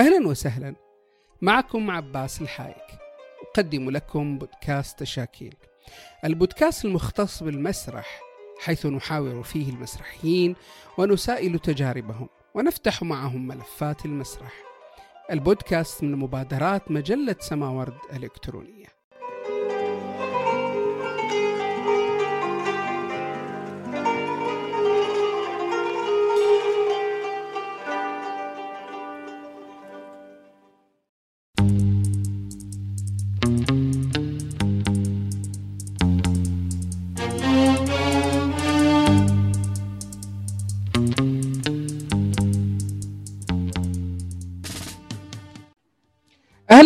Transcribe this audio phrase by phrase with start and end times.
[0.00, 0.74] أهلا وسهلا.
[1.42, 2.76] معكم عباس الحايك.
[3.42, 5.54] أقدم لكم بودكاست تشاكيل
[6.24, 8.20] البودكاست المختص بالمسرح
[8.60, 10.56] حيث نحاور فيه المسرحيين
[10.98, 14.52] ونسائل تجاربهم ونفتح معهم ملفات المسرح.
[15.30, 18.79] البودكاست من مبادرات مجلة سماورد الإلكترونية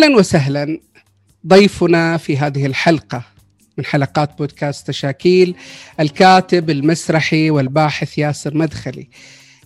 [0.05, 0.79] أهلا وسهلا.
[1.47, 3.23] ضيفنا في هذه الحلقة
[3.77, 5.55] من حلقات بودكاست تشاكيل
[5.99, 9.07] الكاتب المسرحي والباحث ياسر مدخلي.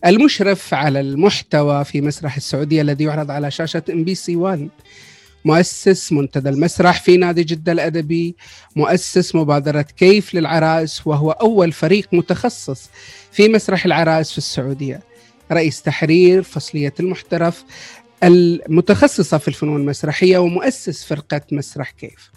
[0.06, 4.70] المشرف على المحتوى في مسرح السعودية الذي يعرض على شاشة إم بي سي 1
[5.46, 8.36] مؤسس منتدى المسرح في نادي جدة الأدبي.
[8.76, 12.90] مؤسس مبادرة كيف للعرائس وهو أول فريق متخصص
[13.32, 15.00] في مسرح العرائس في السعودية.
[15.52, 17.64] رئيس تحرير فصلية المحترف.
[18.24, 22.32] المتخصصة في الفنون المسرحية ومؤسس فرقة مسرح كيف.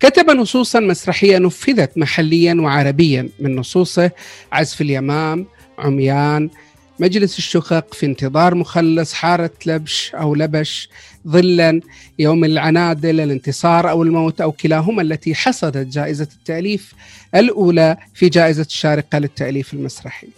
[0.00, 4.10] كتب نصوصا مسرحية نفذت محليا وعربيا من نصوصه
[4.52, 5.46] عزف اليمام
[5.78, 6.50] عميان
[6.98, 10.88] مجلس الشقق في انتظار مخلص حارة لبش أو لبش
[11.28, 11.80] ظلا
[12.18, 16.94] يوم العنادل الانتصار أو الموت أو كلاهما التي حصدت جائزة التأليف
[17.34, 20.28] الأولى في جائزة الشارقة للتأليف المسرحي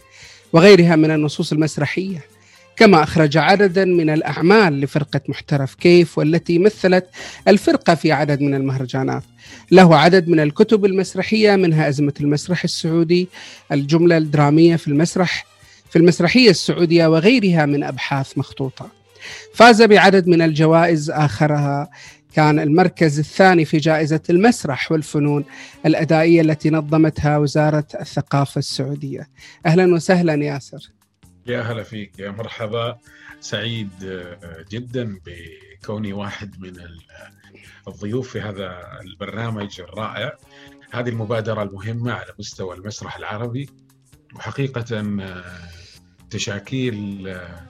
[0.53, 2.32] وغيرها من النصوص المسرحية.
[2.77, 7.07] كما أخرج عددا من الأعمال لفرقة محترف كيف والتي مثلت
[7.49, 9.23] الفرقة في عدد من المهرجانات.
[9.71, 13.29] له عدد من الكتب المسرحية منها أزمة المسرح السعودي
[13.73, 15.47] الجملة الدرامية في المسرح
[15.91, 18.91] في المسرحية السعودية وغيرها من أبحاث مخطوطة.
[19.55, 21.91] فاز بعدد من الجوائز آخرها
[22.35, 25.45] كان المركز الثاني في جائزة المسرح والفنون
[25.87, 29.29] الأدائية التي نظمتها وزارة الثقافة السعودية.
[29.67, 30.91] أهلا وسهلا ياسر.
[31.47, 32.99] يا هلا فيك يا مرحبا.
[33.41, 36.75] سعيد آه، جدا بكوني واحد من
[37.89, 40.37] الضيوف في هذا البرنامج الرائع.
[40.91, 43.69] هذه المبادرة المهمة على مستوى المسرح العربي.
[44.35, 45.45] وحقيقة آه،
[46.31, 47.67] تشاكيل آه،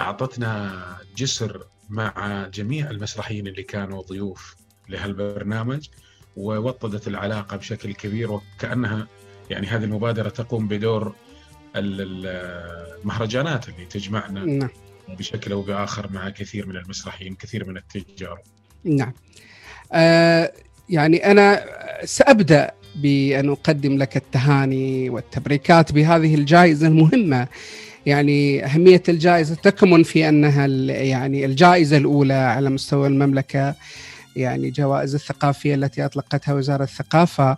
[0.00, 0.82] أعطتنا
[1.16, 4.56] جسر مع جميع المسرحيين اللي كانوا ضيوف
[4.88, 5.88] لهالبرنامج
[6.36, 9.08] ووطدت العلاقة بشكل كبير وكأنها
[9.50, 11.14] يعني هذه المبادرة تقوم بدور
[11.80, 14.68] المهرجانات اللي تجمعنا نعم.
[15.08, 18.40] بشكل أو بآخر مع كثير من المسرحيين كثير من التجار.
[18.84, 19.12] نعم.
[19.92, 20.52] آه
[20.88, 21.64] يعني أنا
[22.04, 27.48] سأبدأ بأن أقدم لك التهاني والتبريكات بهذه الجائزة المهمة.
[28.06, 33.74] يعني أهمية الجائزة تكمن في أنها يعني الجائزة الأولى على مستوى المملكة.
[34.36, 37.56] يعني جوائز الثقافية التي أطلقتها وزارة الثقافة.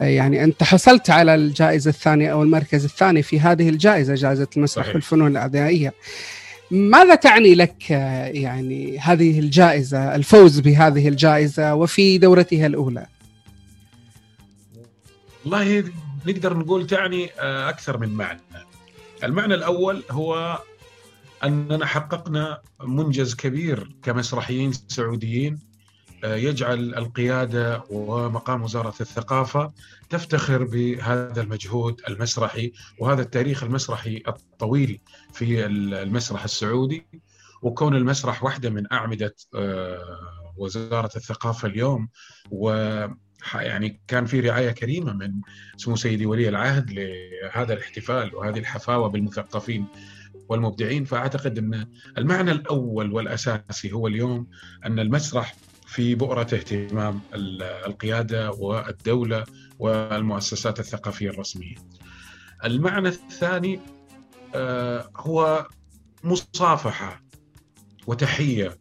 [0.00, 5.30] يعني أنت حصلت على الجائزة الثانية أو المركز الثاني في هذه الجائزة جائزة المسرح والفنون
[5.30, 5.94] الأعدائية.
[6.70, 13.06] ماذا تعني لك يعني هذه الجائزة الفوز بهذه الجائزة وفي دورتها الأولى؟
[15.44, 15.84] والله
[16.26, 18.40] نقدر نقول تعني آه، أكثر من معنى.
[19.24, 20.58] المعنى الأول هو
[21.44, 25.67] أننا حققنا منجز كبير كمسرحيين سعوديين آه،
[26.24, 29.72] يجعل القيادة ومقام وزارة الثقافة
[30.10, 35.00] تفتخر بهذا المجهود المسرحي وهذا التاريخ المسرحي الطويل
[35.32, 37.06] في المسرح السعودي.
[37.62, 42.08] وكون المسرح واحدة من أعمدة آه، وزارة الثقافة اليوم
[42.50, 42.70] و
[43.54, 45.32] يعني كان في رعاية كريمة من
[45.76, 49.86] سمو سيدي ولي العهد لهذا الاحتفال وهذه الحفاوة بالمثقفين
[50.48, 51.04] والمبدعين.
[51.04, 51.86] فأعتقد أن
[52.18, 54.46] المعنى الأول والأساسي هو اليوم
[54.86, 55.56] أن المسرح
[55.88, 57.20] في بؤرة اهتمام
[57.86, 59.44] القيادة والدولة
[59.78, 61.74] والمؤسسات الثقافية الرسمية.
[62.64, 63.80] المعنى الثاني
[64.54, 65.66] آه، هو
[66.24, 67.22] مصافحة
[68.06, 68.78] وتحية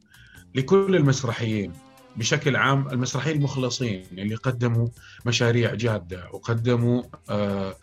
[0.56, 1.74] لكل المسرحيين
[2.15, 4.88] بشكل عام المسرحيين المخلصين اللي قدموا
[5.25, 7.75] مشاريع جادة وقدموا آه،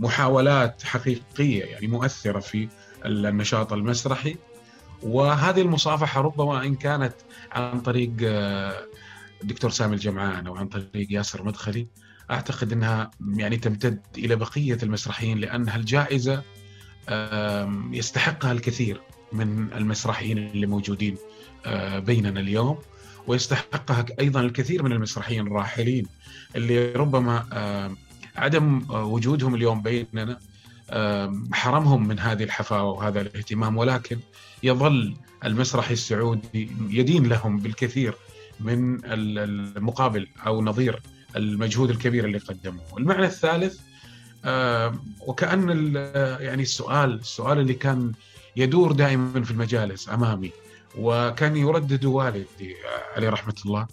[0.00, 2.68] محاولات حقيقية يعني مؤثرة في
[3.04, 4.36] النشاط المسرحي.
[5.02, 7.14] وهذه المصافحة ربما إن كانت
[7.52, 8.10] عن طريق
[9.42, 11.86] الدكتور آه، سامي الجمعان أو عن طريق ياسر مدخلي.
[12.30, 16.42] أعتقد إنها يعني تمتد إلى بقية المسرحيين لانها الجائزه
[17.92, 19.00] يستحقها الكثير
[19.32, 21.16] من المسرحيين اللي موجودين
[21.66, 22.78] آه، بيننا اليوم.
[23.26, 26.06] ويستحقها أيضا الكثير من المسرحيين الراحلين
[26.56, 27.46] اللي ربما
[28.36, 30.38] عدم وجودهم اليوم بيننا
[31.52, 34.18] حرمهم من هذه الحفاوة وهذا الاهتمام ولكن
[34.62, 35.14] يظل
[35.44, 38.14] المسرح السعودي يدين لهم بالكثير
[38.60, 41.02] من المقابل أو نظير
[41.36, 43.80] المجهود الكبير اللي قدموه المعنى الثالث
[45.26, 45.94] وكأن
[46.40, 48.12] يعني السؤال السؤال اللي كان
[48.56, 50.50] يدور دائما في المجالس أمامي
[50.98, 52.74] وكان يردد والدي
[53.16, 53.86] عليه رحمة الله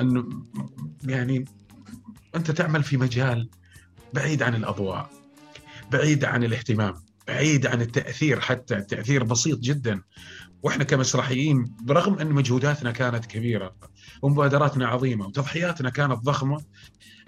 [0.00, 0.28] أنه
[1.04, 1.44] يعني
[2.34, 3.48] أنت تعمل في مجال
[4.14, 5.10] بعيد عن الأضواء.
[5.92, 6.94] بعيد عن الاهتمام
[7.28, 10.02] بعيد عن التأثير حتى التأثير بسيط جدا.
[10.62, 13.74] وإحنا كمسرحيين برغم أن مجهوداتنا كانت كبيرة
[14.22, 16.64] ومبادراتنا عظيمة وتضحياتنا كانت ضخمة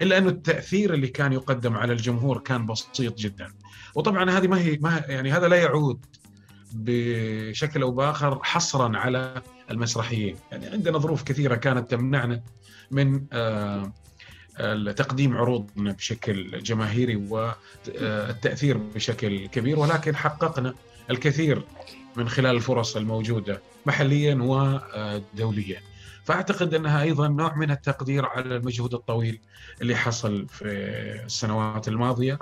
[0.01, 3.53] إلا انه التأثير اللي كان يقدم على الجمهور كان بسيط جدا.
[3.95, 6.05] وطبعا هذه ما هي ما يعني هذا لا يعود
[6.73, 9.41] بشكل أو بآخر حصرا على
[9.71, 10.35] المسرحيين.
[10.51, 12.43] يعني عندنا ظروف كثيرة كانت تمنعنا
[12.91, 13.93] من آه
[14.97, 20.73] تقديم عروضنا بشكل جماهيري والتأثير بشكل كبير ولكن حققنا
[21.09, 21.63] الكثير
[22.15, 25.81] من خلال الفرص الموجودة محليا ودوليا.
[26.23, 29.39] فأعتقد أنها أيضا نوع من التقدير على المجهود الطويل
[29.81, 30.65] اللي حصل في
[31.25, 32.39] السنوات الماضية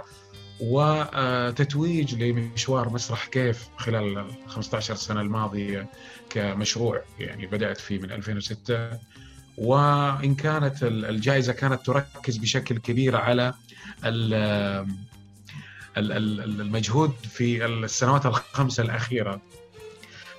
[0.62, 5.90] وتتويج لمشوار مسرح كيف خلال ال 15 سنة الماضية
[6.30, 9.00] كمشروع يعني بدأت فيه من 2006
[9.60, 13.54] وإن كانت الجائزة كانت تركز بشكل كبير على
[15.98, 19.42] المجهود في السنوات الخمسة الأخيرة.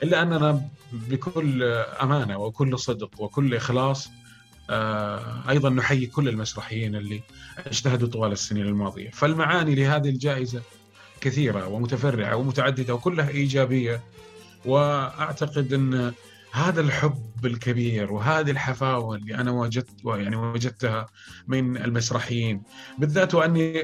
[0.03, 1.63] إلا أننا بكل
[2.03, 4.11] أمانة وكل صدق وكل إخلاص
[4.71, 7.23] آه، أيضا نحيي كل المسرحيين اللي
[7.67, 10.63] اجتهدوا طوال السنين الماضية، فالمعاني لهذه الجائزة
[11.21, 14.01] كثيرة ومتفرعة ومتعددة وكلها إيجابية.
[14.65, 16.13] وأعتقد إن
[16.53, 21.07] هذا الحب الكبير وهذه الحفاوة اللي أنا وجدت يعني وجدتها
[21.49, 22.63] من المسرحيين.
[22.99, 23.83] بالذات وأني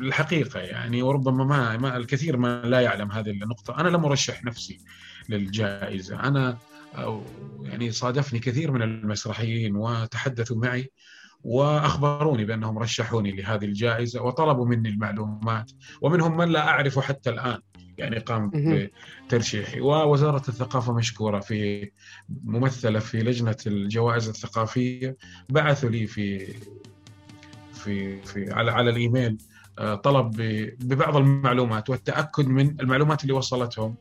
[0.00, 3.80] الحقيقة يعني وربما ما, ما الكثير ما لا يعلم هذه النقطة.
[3.80, 4.78] أنا لم أرشح نفسي
[5.28, 6.20] للجائزة.
[6.20, 6.58] أنا
[6.94, 7.22] أو
[7.62, 10.90] يعني صادفني كثير من المسرحيين وتحدثوا معي
[11.42, 15.72] وأخبروني بأنهم رشحوني لهذه الجائزة وطلبوا مني المعلومات.
[16.00, 17.58] ومنهم من لا اعرفه حتى الآن
[17.98, 18.50] يعني قام
[19.26, 19.80] بترشيحي.
[19.80, 21.90] ووزارة الثقافة مشكورة في
[22.44, 25.16] ممثلة في لجنة الجوائز الثقافية.
[25.48, 26.54] بعثوا لي في
[27.72, 29.38] في في على على الإيميل
[29.78, 30.36] آه، طلب
[30.80, 33.94] ببعض المعلومات والتأكد من المعلومات اللي وصلتهم.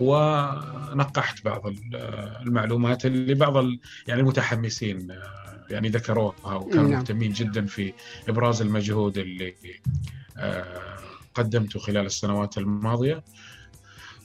[0.00, 1.62] ونقحت بعض
[2.46, 3.64] المعلومات اللي بعض
[4.06, 6.54] يعني المتحمسين آه، يعني ذكروها.
[6.54, 6.98] وكانوا نعم.
[6.98, 7.92] مهتمين جدا في
[8.28, 9.54] إبراز المجهود اللي
[10.36, 10.64] آه،
[11.38, 13.24] قدمته خلال السنوات الماضية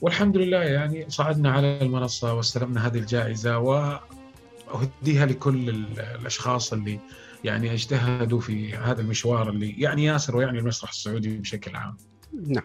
[0.00, 7.00] والحمد لله يعني صعدنا على المنصة واستلمنا هذه الجائزة وأهديها لكل الأشخاص اللي
[7.44, 11.96] يعني اجتهدوا في هذا المشوار اللي يعني ياسر ويعني المسرح السعودي بشكل عام.
[12.46, 12.64] نعم.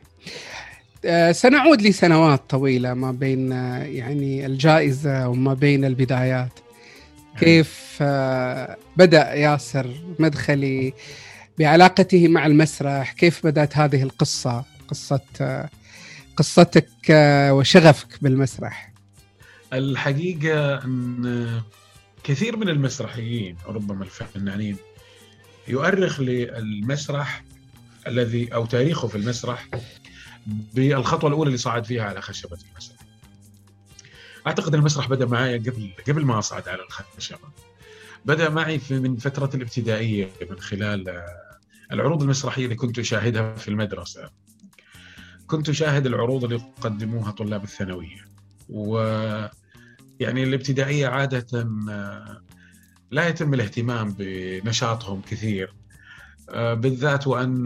[1.05, 6.59] آه، سنعود لسنوات طويلة ما بين آه، يعني الجائزة وما بين البدايات
[7.39, 9.87] كيف آه، بدأ ياسر
[10.19, 10.93] مدخلي
[11.59, 15.69] بعلاقته مع المسرح كيف بدأت هذه القصة قصة
[16.37, 16.89] قصتك
[17.51, 18.93] وشغفك بالمسرح
[19.73, 21.61] الحقيقة أن
[22.23, 24.77] كثير من المسرحيين ربما الفنانين
[25.67, 27.43] يؤرخ للمسرح
[28.07, 29.67] الذي أو تاريخه في المسرح
[30.47, 32.97] بالخطوة الأولى اللي صعد فيها على خشبة المسرح.
[34.47, 37.49] أعتقد المسرح بدأ معي قبل قبل ما اصعد على الخشبة.
[38.25, 41.48] بدأ معي في من فترة الابتدائية من خلال آه،
[41.91, 44.29] العروض المسرحية اللي كنت أشاهدها في المدرسة.
[45.47, 48.25] كنت أشاهد العروض اللي يقدموها طلاب الثانوية.
[48.69, 48.97] و
[50.19, 52.41] يعني الابتدائية عادة آه،
[53.11, 55.73] لا يتم الاهتمام بنشاطهم كثير.
[56.49, 57.65] آه، بالذات وأن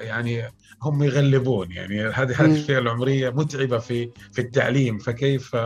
[0.00, 0.42] يعني
[0.82, 1.72] هم يغلبون.
[1.72, 4.98] يعني هذه هذه الفئة العمرية متعبة في في التعليم.
[4.98, 5.56] فكيف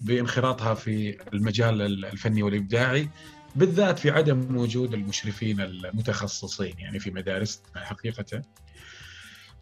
[0.00, 3.08] بانخراطها في المجال الفني والإبداعي؟
[3.56, 8.42] بالذات في عدم وجود المشرفين المتخصصين يعني في مدارسنا حقيقة.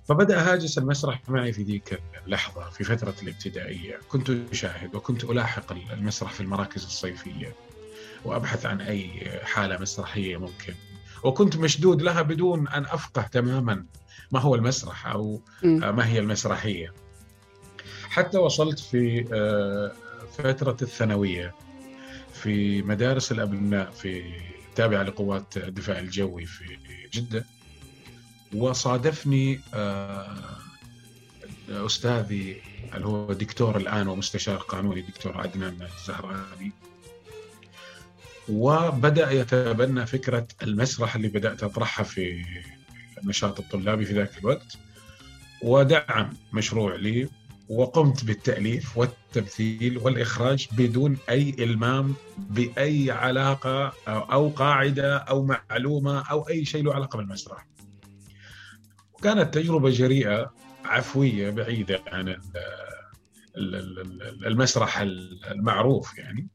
[0.09, 4.01] فبدأ هاجس المسرح معي في ذيك اللحظة في فترة الابتدائية.
[4.09, 7.55] كنت أشاهد وكنت ألاحق المسرح في المراكز الصيفية
[8.25, 10.75] وأبحث عن أي حالة مسرحية ممكن.
[11.25, 13.85] وكنت مشدود لها بدون أن أفقه تماما
[14.33, 16.93] ما هو المسرح أو ما هي المسرحية.
[18.09, 19.93] حتى وصلت في آه،
[20.39, 21.55] فترة الثانوية.
[22.43, 24.23] في مدارس الأبناء في
[24.75, 26.79] تابعة لقوات الدفاع الجوي في
[27.15, 27.45] جدة.
[28.55, 30.37] وصادفني آه،
[31.71, 32.63] أستاذي
[32.95, 36.73] اللي هو دكتور الآن ومستشار قانوني دكتور عدنان الزهراني.
[38.49, 42.45] وبدأ يتبنى فكرة المسرح اللي بدأت أطرحها في
[43.23, 44.77] النشاط الطلابي في ذاك الوقت.
[45.63, 47.29] ودعم مشروع لي
[47.73, 56.64] وقمت بالتأليف والتمثيل والإخراج بدون أي إلمام بأي علاقة أو قاعدة أو معلومة أو أي
[56.64, 57.67] شيء له علاقة بالمسرح.
[59.23, 62.37] كانت تجربة جريئة عفوية بعيدة عن
[64.47, 64.99] المسرح
[65.50, 66.49] المعروف يعني.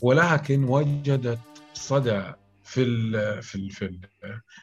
[0.00, 1.38] ولكن وجدت
[1.74, 2.32] صدى
[2.64, 2.84] في
[3.42, 3.70] في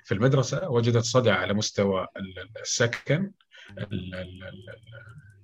[0.06, 2.08] في المدرسة وجدت صدى على مستوى
[2.62, 3.32] السكن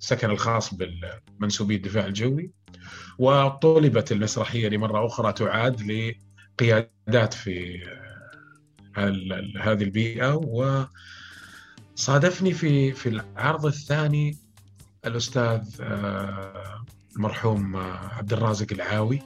[0.06, 2.52] السكن الخاص بالمنسوبي الدفاع الجوي
[3.18, 5.82] وطلبت المسرحية لمرة أخرى تعاد
[6.62, 7.84] لقيادات في
[9.62, 10.34] هذه البيئة
[11.96, 14.38] وصادفني في في العرض الثاني
[15.06, 16.86] الأستاذ آه،
[17.16, 17.76] المرحوم
[18.18, 19.22] عبد الرازق العاوي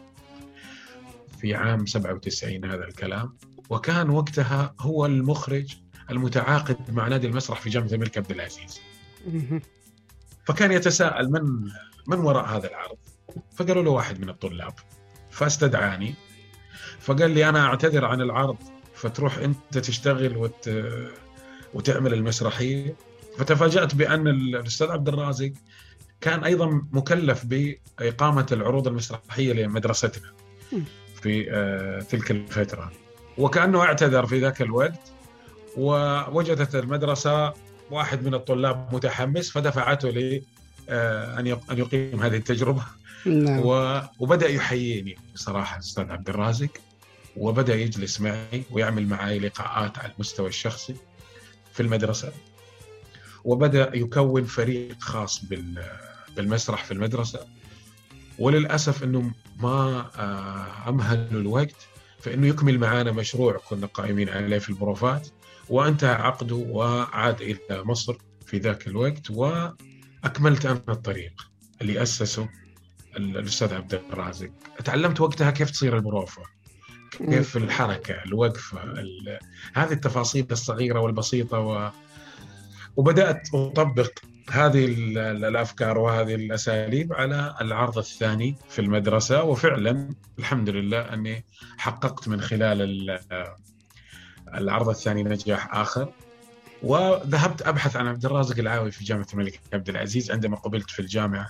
[1.40, 3.38] في عام 97 هذا الكلام
[3.70, 5.78] وكان وقتها هو المخرج
[6.10, 8.80] المتعاقد مع نادي المسرح في جامعة الملك عبد العزيز.
[10.50, 11.72] فكان يتساءل من
[12.08, 12.98] من وراء هذا العرض؟
[13.56, 14.74] فقالوا له واحد من الطلاب
[15.32, 16.14] فاستدعاني
[17.00, 18.58] فقال لي أنا أعتذر عن العرض
[18.96, 20.70] فتروح أنت تشتغل وت...
[21.74, 22.96] وتعمل المسرحية
[23.38, 25.54] فتفاجأت بأن الأستاذ عبد الرازق
[26.22, 30.32] كان أيضا مكلف بإقامة العروض المسرحية لمدرستنا.
[31.22, 32.92] في آه، تلك الفترة
[33.38, 35.12] وكأنه اعتذر في ذاك الوقت
[35.78, 37.54] ووجدت المدرسة
[37.92, 40.44] واحد من الطلاب متحمس فدفعته لي
[40.90, 42.84] آه، أن يقيم هذه التجربة.
[43.26, 43.62] نعم.
[44.20, 46.70] وبدأ يحييني بصراحة الأستاذ عبد الرازق
[47.38, 50.96] وبدأ يجلس معي ويعمل معي لقاءات على المستوى الشخصي
[51.74, 52.32] في المدرسة.
[53.44, 55.46] وبدأ يكون فريق خاص
[56.36, 57.40] بالمسرح في المدرسة.
[58.40, 61.88] وللأسف إنه ما آه، امهلوا الوقت
[62.20, 65.28] فإنه يكمل معنا مشروع كنا قائمين عليه في البروفات.
[65.70, 71.50] وانتهى عقده وعاد إلى مصر في ذاك الوقت وأكملت أنا الطريق
[71.82, 72.50] اللي أسسه
[73.18, 74.50] الأستاذ عبد الرازق.
[74.86, 76.44] تعلمت وقتها كيف تصير البروفه
[77.12, 78.82] كيف الحركة الوقفة
[79.74, 81.92] هذه التفاصيل الصغيرة والبسيطة و...
[82.96, 84.12] وبدأت أطبق
[84.50, 84.86] هذه
[85.18, 89.44] الأفكار وهذه الأساليب على العرض الثاني في المدرسة.
[89.44, 90.10] وفعلا
[90.40, 91.46] الحمد لله أني
[91.78, 93.20] حققت من خلال
[94.56, 96.14] العرض الثاني نجاح آخر.
[96.84, 101.48] وذهبت أبحث عن عبد الرازق العاوي في جامعة الملك عبد العزيز عندما قبلت في الجامعة.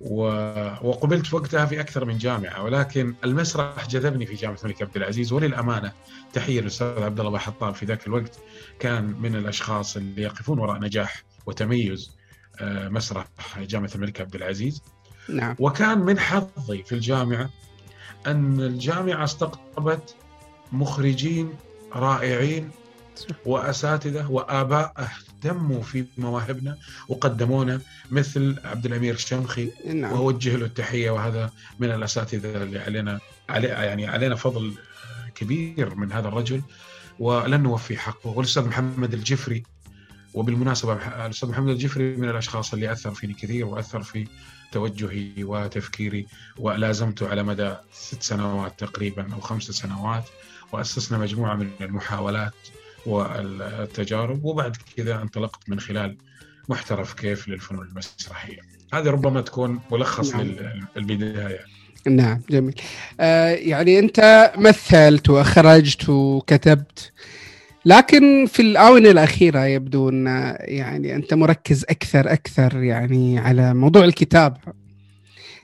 [0.00, 5.32] وقبلت وقتها في أكثر من جامعة ولكن المسرح جذبني في جامعة الملك عبد العزيز.
[5.32, 5.92] وللأمانة
[6.32, 8.38] تحية للأستاذ عبد الله حطاب في ذاك الوقت
[8.78, 12.16] كان من الأشخاص اللي يقفون وراء نجاح وتميز
[12.60, 13.26] آه، مسرح
[13.58, 14.82] جامعة الملك عبد العزيز.
[15.28, 15.56] نعم.
[15.58, 17.50] وكان من حظي في الجامعة
[18.26, 20.14] أن الجامعة استقطبت
[20.72, 21.54] مخرجين
[21.94, 22.70] رائعين
[23.46, 30.12] وأساتذة وآباء اهتموا في مواهبنا وقدمونا مثل عبد الأمير الشمخي نعم.
[30.12, 34.74] واوجه له التحية وهذا من الأساتذة اللي علينا علي يعني علينا فضل
[35.34, 36.62] كبير من هذا الرجل
[37.18, 39.62] ولن نوفي حقه والأستاذ محمد الجفري
[40.34, 44.26] وبالمناسبة الأستاذ محمد الجفري من الأشخاص اللي أثر فيني كثير وأثر في
[44.72, 46.26] توجهي وتفكيري
[46.58, 50.24] ولازمته على مدى ست سنوات تقريبا أو خمس سنوات
[50.72, 52.54] وأسسنا مجموعة من المحاولات
[53.06, 56.16] والتجارب وبعد كذا انطلقت من خلال
[56.68, 58.58] محترف كيف للفنون المسرحية.
[58.94, 60.56] هذه ربما تكون ملخص نعم.
[60.96, 61.60] للبداية.
[62.06, 62.80] نعم جميل.
[63.20, 67.12] آه يعني أنت مثلت وأخرجت وكتبت
[67.84, 74.58] لكن في الآونة الأخيرة يبدو أن يعني أنت مركز أكثر أكثر يعني على موضوع الكتابة.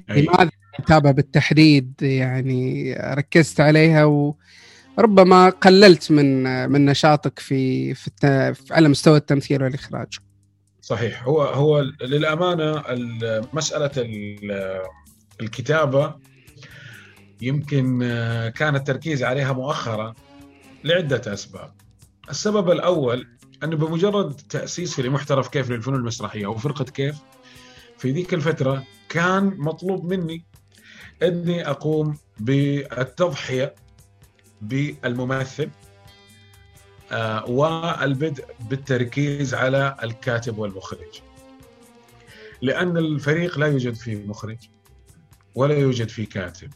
[0.08, 4.04] لماذا الكتابة بالتحديد يعني ركزت عليها
[5.00, 10.18] وربما قللت من من نشاطك في في على مستوى التمثيل والإخراج.
[10.80, 11.24] صحيح.
[11.24, 12.82] هو هو للأمانة
[13.52, 13.90] مسألة
[15.40, 16.14] الكتابة
[17.40, 17.98] يمكن
[18.56, 20.14] كان التركيز عليها مؤخرا
[20.84, 21.72] لعدة أسباب.
[22.30, 23.28] السبب الأول
[23.64, 27.16] أنه بمجرد تاسيسي لمحترف كيف للفنون المسرحية أو فرقة كيف
[27.98, 30.44] في ذيك الفترة كان مطلوب مني
[31.22, 33.74] إني أقوم بالتضحية
[34.60, 35.70] بالممثل
[37.12, 41.20] آه والبدء بالتركيز على الكاتب والمخرج.
[42.62, 44.58] لأن الفريق لا يوجد فيه مخرج
[45.54, 46.70] ولا يوجد فيه كاتب.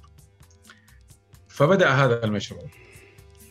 [1.48, 2.66] فبدأ هذا المشروع.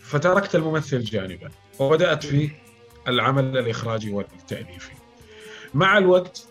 [0.01, 2.51] فتركت الممثل جانبا وبدأت في
[3.07, 4.91] العمل الإخراجي والتأليفي.
[5.73, 6.47] مع الوقت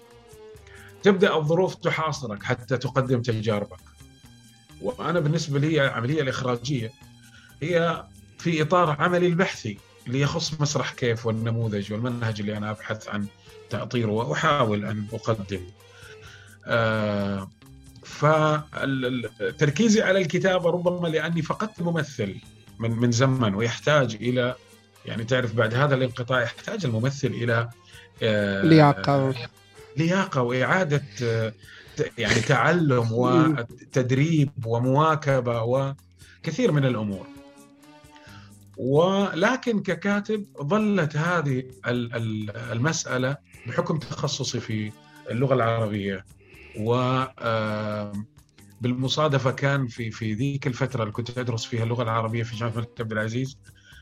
[1.02, 3.80] تبدأ الظروف تحاصرك حتى تقدم تجاربك.
[4.80, 6.92] وأنا بالنسبة لي العملية الإخراجية
[7.62, 8.04] هي
[8.38, 13.26] في إطار عملي البحثي اللي يخص مسرح كيف والنموذج والمنهج اللي أنا أبحث عن
[13.70, 15.60] تأطيره وأحاول أن اقدم
[16.66, 17.50] آه
[18.02, 22.34] فتركيزي على الكتابة ربما لأني فقدت الممثل
[22.78, 24.54] من من زمن ويحتاج إلى
[25.06, 27.68] يعني تعرف بعد هذا الانقطاع يحتاج الممثل إلى
[28.22, 29.34] آه لياقة.
[29.96, 31.52] لياقة وإعادة آه
[32.18, 37.26] يعني تعلم وتدريب ومواكبة وكثير من الأمور.
[38.82, 43.36] ولكن ككاتب ظلت هذه المسألة
[43.66, 44.92] بحكم تخصصي في
[45.30, 46.24] اللغة العربية.
[46.80, 47.22] و
[48.80, 53.00] بالمصادفة كان في في ذيك الفترة اللي كنت أدرس فيها اللغة العربية في جامعة الملك
[53.00, 53.58] عبد العزيز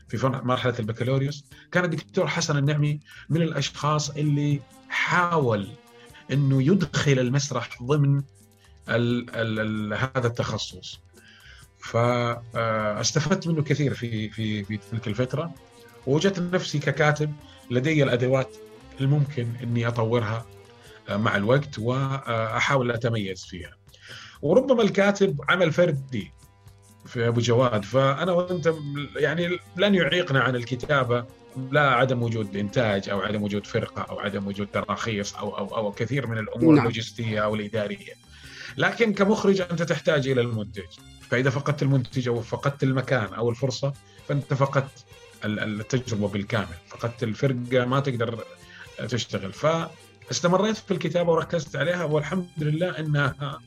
[0.07, 5.67] في مرحلة البكالوريوس كان الدكتور حسن النعمي من الأشخاص اللي حاول
[6.31, 8.17] إنه يدخل المسرح ضمن
[8.89, 10.99] ال ال ال هذا التخصص.
[11.83, 15.51] فاستفدت منه كثير في في في تلك الفترة
[16.07, 17.33] ووجدت نفسي ككاتب
[17.71, 18.55] لدي الأدوات
[19.01, 20.45] الممكن إني أطورها
[21.09, 23.71] مع الوقت واحاول أتميز فيها.
[24.41, 26.31] وربما الكاتب عمل فردي
[27.05, 28.73] في أبو جواد فأنا وأنت
[29.15, 31.25] يعني لن يعيقنا عن الكتابة
[31.71, 35.91] لا عدم وجود إنتاج أو عدم وجود فرقة أو عدم وجود تراخيص أو أو أو
[35.91, 36.79] كثير من الأمور نعم.
[36.79, 38.13] اللوجستية أو الإدارية.
[38.77, 40.87] لكن كمخرج أنت تحتاج إلى المنتج،
[41.31, 43.93] فإذا فقدت المنتج أو فقدت المكان أو الفرصة
[44.27, 45.05] فأنت فقدت
[45.45, 48.43] التجربة بالكامل، فقدت الفرقة ما تقدر
[49.09, 53.59] تشتغل، فاستمريت في الكتابة وركزت عليها والحمد لله إنها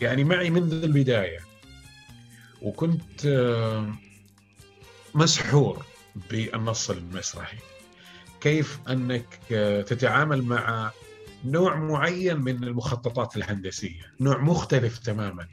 [0.00, 1.38] يعني معي منذ البداية.
[2.62, 3.26] وكنت
[5.14, 5.86] مسحور
[6.30, 7.58] بالنص المسرحي.
[8.40, 9.26] كيف أنك
[9.86, 10.90] تتعامل مع
[11.44, 15.48] نوع معين من المخططات الهندسية؟ نوع مختلف تماما.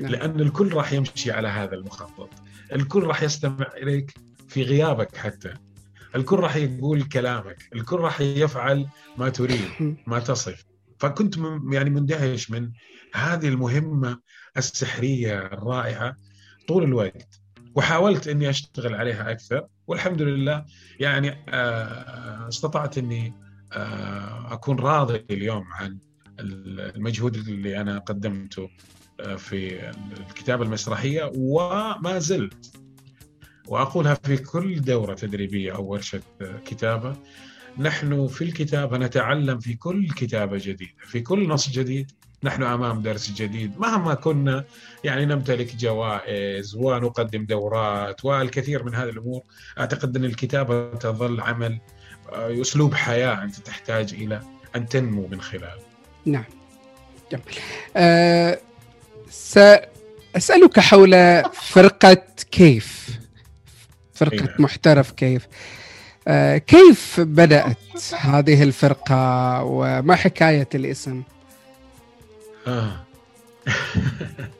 [0.00, 0.12] نعم.
[0.12, 2.30] لأن الكل راح يمشي على هذا المخطط.
[2.72, 4.14] الكل راح يستمع إليك
[4.48, 5.54] في غيابك حتى.
[6.16, 7.68] الكل راح يقول كلامك.
[7.74, 8.86] الكل راح يفعل
[9.18, 10.64] ما تريد ما تصف.
[10.98, 11.36] فكنت
[11.72, 12.70] يعني مندهش من
[13.14, 14.18] هذه المهمة
[14.56, 16.16] السحرية الرائعة
[16.68, 17.40] طول الوقت.
[17.74, 20.64] وحاولت إني أشتغل عليها أكثر والحمد لله
[21.00, 23.34] يعني آه، استطعت إني
[23.72, 25.98] آه، أكون راضي اليوم عن
[26.40, 28.70] المجهود اللي أنا قدمته.
[29.36, 29.90] في
[30.30, 32.72] الكتابة المسرحية وما زلت
[33.66, 36.20] وأقولها في كل دورة تدريبية أو ورشة
[36.64, 37.16] كتابة
[37.78, 42.12] نحن في الكتابة نتعلم في كل كتابة جديدة في كل نص جديد
[42.44, 44.64] نحن أمام درس جديد مهما كنا
[45.04, 49.42] يعني نمتلك جوائز ونقدم دورات والكثير من هذه الأمور
[49.78, 51.78] أعتقد أن الكتابة تظل عمل
[52.32, 54.40] آه، أسلوب حياة أنت تحتاج إلى
[54.76, 55.82] أن تنمو من خلاله.
[56.26, 56.44] نعم.
[57.32, 57.44] جميل.
[57.96, 58.60] أه
[59.30, 63.18] سأسألك حول فرقة كيف
[64.14, 64.54] فرقة نعم.
[64.58, 65.46] محترف كيف
[66.28, 67.76] أه كيف بدأت
[68.18, 71.22] هذه الفرقة وما حكاية الاسم؟
[72.66, 73.04] آه.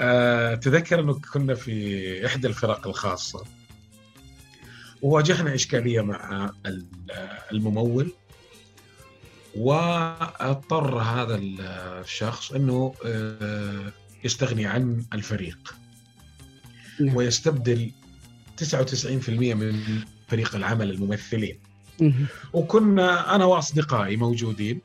[0.00, 0.54] آه.
[0.54, 3.44] تذكر أنه كنا في إحدى الفرق الخاصة
[5.02, 6.50] وواجهنا إشكالية مع
[7.52, 8.12] الممول
[9.56, 13.92] وأضطر هذا الشخص إنه آه،
[14.24, 15.74] يستغني عن الفريق.
[17.00, 17.16] نعم.
[17.16, 17.90] ويستبدل
[18.56, 19.80] 99% من
[20.28, 21.58] فريق العمل الممثلين.
[22.52, 24.80] وكنا أنا وأصدقائي موجودين.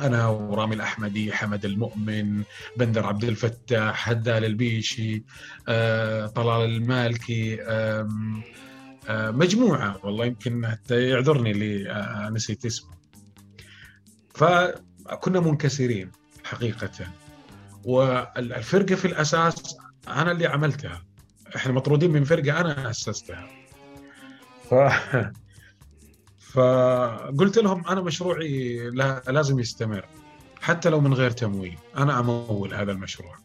[0.00, 2.42] أنا ورامي الأحمدي حمد المؤمن
[2.76, 5.22] بندر عبد الفتاح هدال البيشي
[5.68, 8.08] آه، طلال المالكي آه،
[9.10, 10.00] مجموعة.
[10.04, 12.97] والله يمكن حتى يعذرني اللي نسيت اسمه.
[14.38, 16.12] فكنا منكسرين
[16.44, 16.90] حقيقة.
[17.84, 19.76] والفرقة في الأساس
[20.08, 21.02] أنا اللي عملتها.
[21.56, 23.48] إحنا مطرودين من فرقة أنا أسستها.
[24.70, 24.74] ف
[26.52, 28.90] فقلت لهم أنا مشروعي
[29.28, 30.04] لازم يستمر.
[30.60, 31.78] حتى لو من غير تمويل.
[31.96, 33.36] أنا أمول هذا المشروع.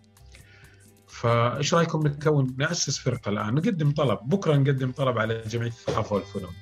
[1.08, 3.54] فإيش رأيكم نكون نأسس فرقة الآن.
[3.54, 4.20] نقدم طلب.
[4.24, 6.54] بكرة نقدم طلب على جمعية الثقافه والفنون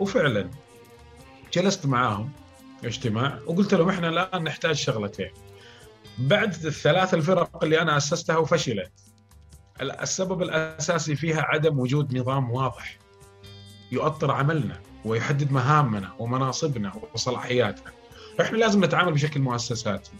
[0.00, 0.50] وفعلا
[1.52, 2.32] جلست معاهم.
[2.86, 5.30] اجتماع وقلت لهم إحنا الآن نحتاج شغلتين.
[6.18, 8.92] بعد الثلاث الفرق اللي أنا اسستها وفشلت
[9.80, 12.98] السبب الأساسي فيها عدم وجود نظام واضح
[13.92, 17.92] يؤطر عملنا ويحدد مهامنا ومناصبنا وصلاحياتنا.
[18.38, 20.12] فاحنا لازم نتعامل بشكل مؤسساتي.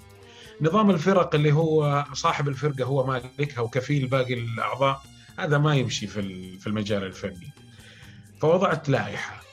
[0.61, 5.03] نظام الفرق اللي هو صاحب الفرقة هو مالكها وكفيل باقي الأعضاء
[5.38, 7.50] هذا ما يمشي في في المجال الفني.
[8.40, 9.43] فوضعت لائحة.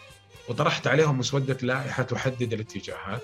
[0.52, 3.22] وطرحت عليهم مسودة لائحة تحدد الاتجاهات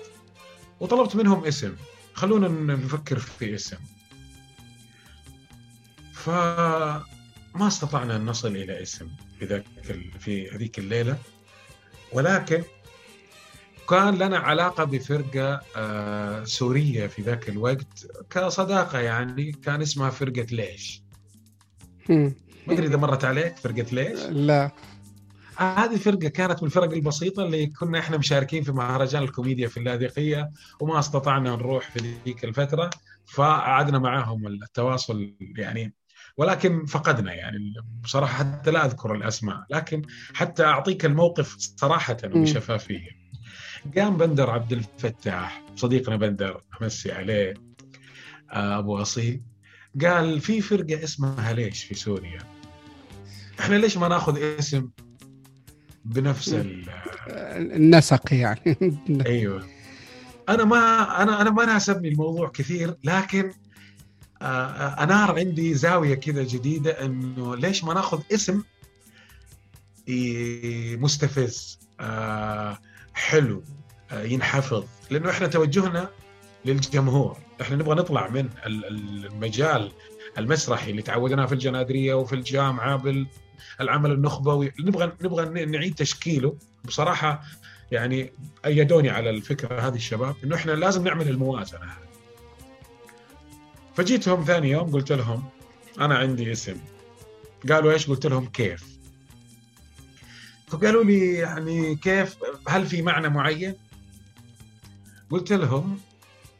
[0.80, 1.76] وطلبت منهم اسم.
[2.14, 3.76] خلونا نفكر في اسم.
[6.14, 7.04] فما
[7.54, 9.64] ما استطعنا أن نصل إلى اسم في ذاك
[10.20, 11.18] في هذيك الليلة.
[12.12, 12.62] ولكن
[13.88, 21.02] كان لنا علاقة بفرقة آه، سورية في ذاك الوقت كصداقة يعني كان اسمها فرقة ليش.
[22.66, 24.70] ما أدري إذا مرت عليك فرقة ليش؟ لا.
[25.58, 30.50] هذه فرقة كانت من الفرق البسيطة اللي كنا إحنا مشاركين في مهرجان الكوميديا في اللاذقية
[30.80, 32.90] وما استطعنا نروح في ذيك الفترة
[33.26, 35.94] فقعدنا معاهم التواصل يعني
[36.36, 40.02] ولكن فقدنا يعني بصراحة حتى لا أذكر الأسماء لكن
[40.34, 43.18] حتى أعطيك الموقف صراحة وبشفافية.
[43.96, 47.54] قام بندر عبد الفتاح صديقنا بندر أمسي عليه
[48.52, 49.42] آه، أبو أصيل
[50.04, 52.38] قال في فرقة اسمها ليش في سوريا؟
[53.60, 54.90] إحنا ليش ما ناخذ اسم
[56.08, 56.56] بنفس
[57.28, 58.76] النسق يعني.
[59.26, 59.66] أيوه.
[60.48, 63.52] أنا ما أنا أنا ما ناسبني الموضوع كثير لكن
[64.42, 68.62] آه، آه، أنار عندي زاوية كذا جديدة إنه ليش ما ناخذ اسم
[70.98, 72.78] مستفز آه،
[73.14, 73.62] حلو
[74.12, 76.10] ينحفظ؟ لأنه إحنا توجهنا
[76.64, 79.92] للجمهور إحنا نبغى نطلع من المجال
[80.38, 82.96] المسرحي اللي تعودنا في الجنادرية وفي الجامعة
[83.78, 84.72] بالعمل النخبوي.
[84.80, 86.56] نبغى نبغى نعيد تشكيله.
[86.84, 87.42] بصراحة
[87.92, 88.32] يعني
[88.64, 91.84] أيدوني على الفكرة هذه الشباب إنه إحنا لازم نعمل الموازنة.
[91.84, 92.08] هذه
[93.96, 95.48] فجيتهم ثاني يوم قلت لهم
[96.00, 96.76] أنا عندي اسم.
[97.70, 98.98] قالوا إيش؟ قلت لهم كيف.
[100.68, 102.36] فقالوا لي يعني كيف؟
[102.68, 103.74] هل في معنى معين؟
[105.30, 106.00] قلت لهم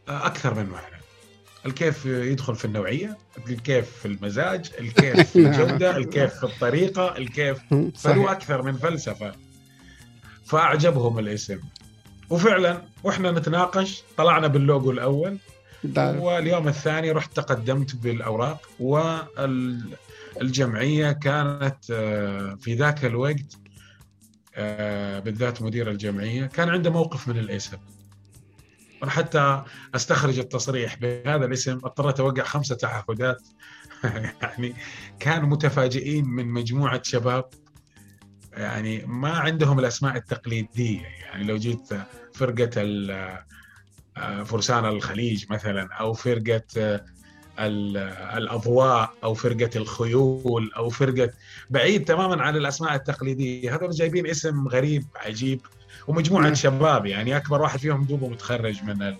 [0.08, 0.97] أكثر من معنى.
[1.68, 7.58] الكيف يدخل في النوعية الكيف في المزاج الكيف في الجودة الكيف في الطريقة الكيف
[8.02, 9.32] فله أكثر من فلسفة.
[10.44, 11.58] فأعجبهم الاسم.
[12.30, 15.38] وفعلا وإحنا نتناقش طلعنا باللوجو الأول
[15.98, 18.68] واليوم الثاني رحت تقدمت بالأوراق
[20.40, 23.58] والجمعية كانت آه، في ذاك الوقت
[24.54, 27.76] آه، بالذات مدير الجمعية كان عنده موقف من الاسم.
[29.06, 29.62] حتى
[29.94, 33.42] أستخرج التصريح بهذا الاسم اضطريت أوقع خمسة تعهدات.
[34.42, 34.74] يعني
[35.20, 37.44] كانوا متفاجئين من مجموعة شباب.
[38.52, 41.02] يعني ما عندهم الأسماء التقليدية.
[41.02, 41.88] يعني لو جيت
[42.34, 42.70] فرقة
[44.44, 47.00] فرسان الخليج مثلا أو فرقة
[47.58, 51.30] الأضواء أو فرقة الخيول أو فرقة
[51.70, 53.76] بعيد تماما عن الأسماء التقليدية.
[53.76, 55.60] هذول جايبين اسم غريب عجيب.
[56.08, 56.54] ومجموعة نعم.
[56.54, 59.18] شباب يعني أكبر واحد فيهم دوبه متخرج من الجامعة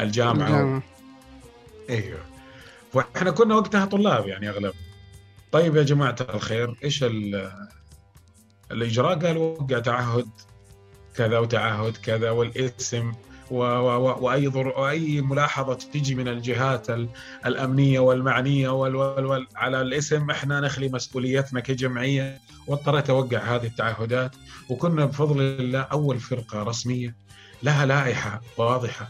[0.00, 0.82] الجامعة.
[1.90, 2.20] إيوه
[2.94, 4.74] وإحنا كنا وقتها طلاب يعني أغلب
[5.52, 7.04] طيب يا جماعة الخير إيش
[8.70, 10.28] الإجراء قال وقع تعهد
[11.16, 13.12] كذا وتعهد كذا والاسم
[13.50, 16.86] وأي وأي ملاحظة تجي من الجهات
[17.46, 22.40] الأمنية والمعنية وال وال على الاسم إحنا نخلي مسؤوليتنا كجمعية.
[22.66, 24.36] واضطريت اوقع هذه التعهدات.
[24.68, 27.14] وكنا بفضل الله أول فرقة رسمية
[27.62, 29.08] لها لائحة واضحة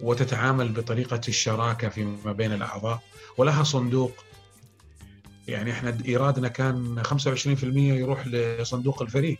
[0.00, 3.00] وتتعامل بطريقة الشراكة فيما بين الأعضاء
[3.36, 4.12] ولها صندوق.
[5.48, 9.38] يعني إحنا إيرادنا كان 25% يروح لصندوق الفريق.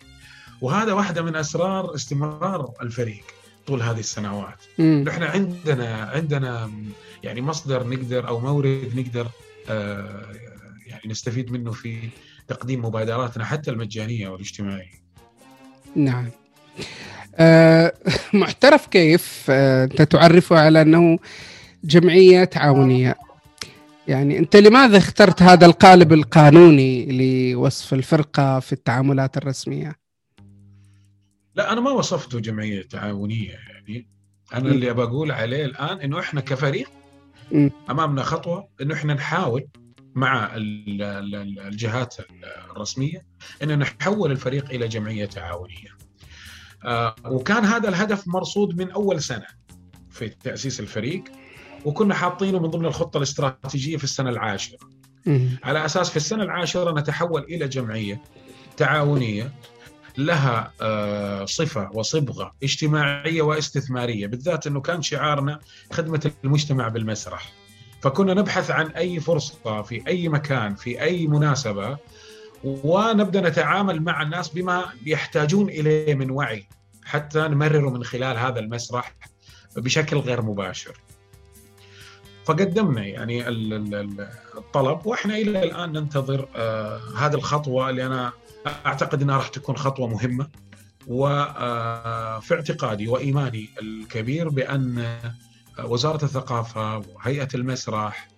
[0.60, 3.24] وهذا واحدة من أسرار استمرار الفريق.
[3.68, 4.80] طول هذه السنوات.
[4.80, 6.70] نحن عندنا عندنا
[7.22, 9.28] يعني مصدر نقدر أو مورد نقدر
[9.70, 10.32] آه
[10.86, 12.08] يعني نستفيد منه في
[12.48, 14.98] تقديم مبادراتنا حتى المجانية والاجتماعية.
[15.96, 16.30] نعم.
[17.36, 17.92] آه
[18.42, 21.18] محترف كيف؟ آه أنت تعرفه على أنه
[21.84, 23.14] جمعية تعاونية.
[24.08, 27.06] يعني أنت لماذا اخترت هذا القالب القانوني
[27.52, 30.07] لوصف الفرقة في التعاملات الرسمية؟
[31.58, 34.08] لا أنا ما وصفته جمعية تعاونية يعني.
[34.54, 36.90] أنا اللي ابى أقول عليه الآن إنه إحنا كفريق
[37.90, 39.66] أمامنا خطوة إنه إحنا نحاول
[40.14, 42.16] مع الجهات
[42.70, 43.26] الرسمية
[43.62, 45.98] ان نحول الفريق إلى جمعية تعاونية.
[46.84, 49.46] آه، وكان هذا الهدف مرصود من أول سنة
[50.10, 51.24] في تأسيس الفريق
[51.84, 54.78] وكنا حاطينه من ضمن الخطة الاستراتيجية في السنة العاشرة.
[55.64, 58.22] على أساس في السنة العاشرة نتحول إلى جمعية
[58.76, 59.52] تعاونية.
[60.18, 65.60] لها آه، صفة وصبغة اجتماعية واستثمارية بالذات إنه كان شعارنا
[65.92, 67.52] خدمة المجتمع بالمسرح.
[68.02, 71.96] فكنا نبحث عن أي فرصة في أي مكان في أي مناسبة
[72.64, 76.68] ونبدأ نتعامل مع الناس بما يحتاجون إليه من وعي
[77.04, 79.16] حتى نمرره من خلال هذا المسرح
[79.76, 81.00] بشكل غير مباشر.
[82.44, 88.32] فقدمنا يعني الطلب وإحنا إلى الآن ننتظر آه، هذه الخطوة اللي أنا
[88.66, 90.48] أعتقد إنها راح تكون خطوة مهمة
[91.06, 95.18] وفي اعتقادي وإيماني الكبير بأن
[95.84, 98.28] وزارة الثقافة وهيئه المسرح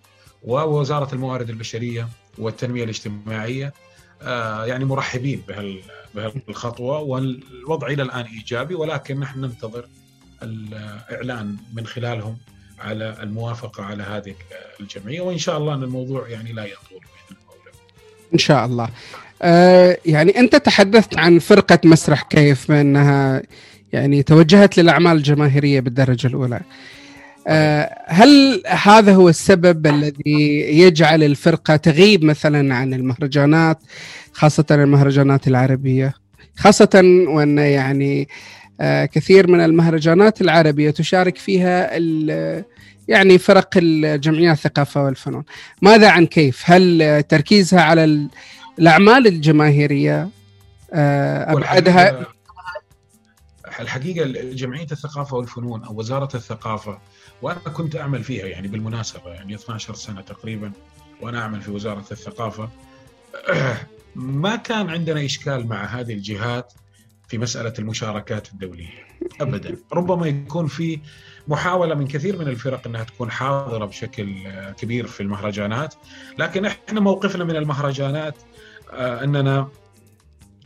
[0.43, 3.73] ووزارة الموارد البشرية والتنمية الاجتماعية
[4.21, 5.43] آه، يعني مرحبين
[6.15, 9.87] بهالخطوة والوضع إلى الآن إيجابي ولكن نحن ننتظر
[10.43, 12.37] الإعلان من خلالهم
[12.79, 14.35] على الموافقة على هذه
[14.79, 17.40] الجمعية وإن شاء الله أن الموضوع يعني لا يطول بإذن.
[18.33, 18.89] إن شاء الله.
[19.41, 23.41] آه يعني أنت تحدثت عن فرقة مسرح كيف بانها
[23.93, 26.59] يعني توجهت للأعمال الجماهيرية بالدرجة الأولى.
[27.47, 33.77] آه هل هذا هو السبب الذي يجعل الفرقة تغيب مثلا عن المهرجانات
[34.33, 36.13] خاصة المهرجانات العربية؟
[36.55, 38.27] خاصة وأن يعني
[38.81, 41.89] آه كثير من المهرجانات العربية تشارك فيها
[43.07, 45.43] يعني فرق الجمعيات الثقافة والفنون.
[45.81, 48.27] ماذا عن كيف؟ هل تركيزها على
[48.79, 50.29] الأعمال الجماهيرية
[50.93, 52.25] آه، ابعدها
[53.79, 56.99] الحقيقة جمعية الثقافة والفنون أو وزارة الثقافة
[57.41, 60.71] وأنا كنت أعمل فيها يعني بالمناسبة يعني 12 سنة تقريبا
[61.21, 62.69] وأنا أعمل في وزارة الثقافة
[64.15, 66.73] ما كان عندنا إشكال مع هذه الجهات
[67.27, 69.07] في مسألة المشاركات الدولية
[69.41, 70.99] ابدا ربما يكون في
[71.51, 74.35] محاولة من كثير من الفرق إنها تكون حاضرة بشكل
[74.77, 75.93] كبير في المهرجانات.
[76.37, 78.35] لكن إحنا موقفنا من المهرجانات
[78.93, 79.67] آه، إننا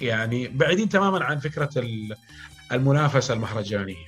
[0.01, 1.69] يعني بعيدين تماما عن فكرة
[2.71, 4.05] المنافسة المهرجانية.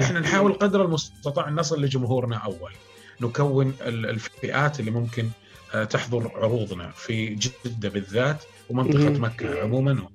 [0.00, 2.72] إحنا نحاول قدر المستطاع نصل لجمهورنا أول
[3.20, 5.28] نكون الفئات اللي ممكن
[5.74, 10.08] آه، تحضر عروضنا في جدة بالذات ومنطقة مكة عموما.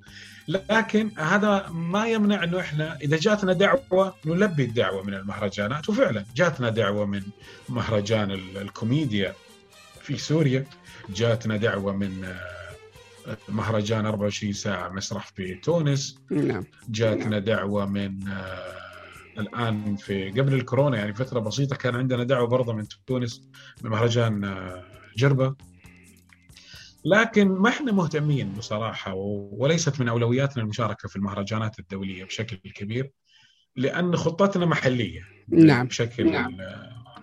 [0.47, 5.89] لكن هذا ما يمنع إنه إحنا إذا جاتنا دعوة نلبي الدعوة من المهرجانات.
[5.89, 7.21] وفعلا جاتنا دعوة من
[7.69, 9.33] مهرجان الكوميديا
[10.01, 10.65] في سوريا.
[11.09, 12.25] جاتنا دعوة من
[13.27, 16.19] آه، مهرجان 24 ساعة مسرح في تونس.
[16.31, 16.63] نعم.
[16.89, 18.81] جاتنا دعوة من آه
[19.37, 23.41] الآن في قبل الكورونا يعني فترة بسيطة كان عندنا دعوة برضه من تونس
[23.81, 24.83] بمهرجان آه
[25.17, 25.55] جربة.
[27.05, 29.13] لكن ما إحنا مهتمين بصراحة
[29.51, 33.11] وليست من أولوياتنا المشاركة في المهرجانات الدولية بشكل كبير
[33.75, 36.57] لأن خطتنا محلية نعم بشكل نعم.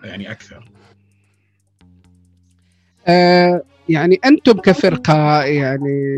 [0.03, 0.71] يعني أكثر
[3.07, 6.09] آه يعني أنتم كفرقة يعني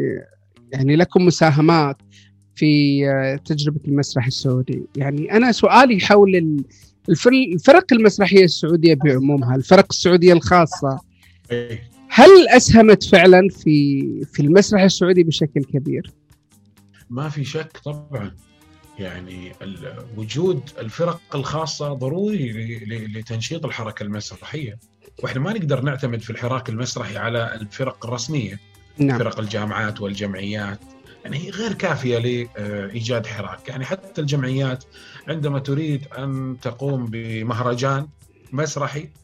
[0.72, 1.98] يعني لكم مساهمات
[2.56, 6.64] في آه، تجربة المسرح السعودي، يعني أنا سؤالي حول
[7.10, 11.00] الفرق المسرحية السعودية بعمومها، الفرق السعودية الخاصة
[11.52, 11.91] إيه.
[12.14, 16.12] هل أسهمت فعلا في في المسرح السعودي بشكل كبير؟
[17.10, 18.32] ما في شك طبعا.
[19.00, 19.52] يعني
[20.18, 22.52] وجود الفرق الخاصة ضروري
[22.86, 24.80] لتنشيط الحركة المسرحية.
[25.24, 28.60] وإحنا ما نقدر نعتمد في الحراك المسرحي على الفرق الرسمية.
[28.98, 29.20] نعم.
[29.20, 30.80] فرق الجامعات والجمعيات.
[31.24, 33.70] يعني هي غير كافية لايجاد حراك.
[33.70, 34.84] يعني حتى الجمعيات
[35.28, 38.08] عندما تريد أن تقوم بمهرجان
[38.52, 39.21] مسرحي آه،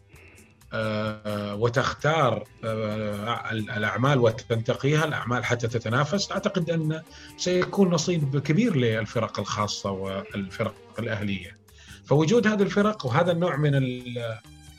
[0.74, 6.32] وتختار آه، الأعمال وتنتقيها الأعمال حتى تتنافس.
[6.32, 7.02] أعتقد أن
[7.38, 11.58] سيكون نصيب كبير للفرق الخاصة والفرق الأهلية.
[12.06, 13.72] فوجود هذه الفرق وهذا النوع من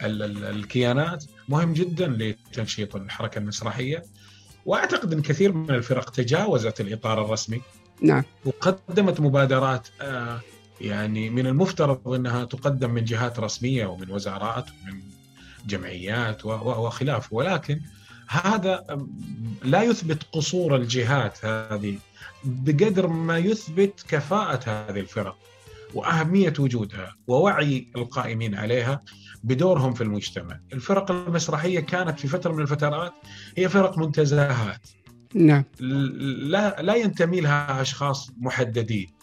[0.02, 4.02] الكيانات مهم جدا لتنشيط الحركة المسرحية.
[4.66, 7.60] وأعتقد أن كثير من الفرق تجاوزت الإطار الرسمي.
[8.02, 8.22] نعم.
[8.44, 10.40] وقدمت مبادرات آه،
[10.80, 15.00] يعني من المفترض أنها تقدم من جهات رسمية ومن وزارات ومن
[15.66, 17.28] جمعيات وخلافه.
[17.36, 17.80] ولكن
[18.28, 18.84] هذا
[19.64, 21.98] لا يثبت قصور الجهات هذه
[22.44, 25.36] بقدر ما يثبت كفاءة هذه الفرق
[25.94, 29.02] وأهمية وجودها ووعي القائمين عليها
[29.44, 30.60] بدورهم في المجتمع.
[30.72, 33.12] الفرق المسرحية كانت في فترة من الفترات
[33.56, 34.86] هي فرق منتزهات.
[35.34, 35.64] نعم.
[35.80, 39.17] لا لا ينتمي لها أشخاص محددين.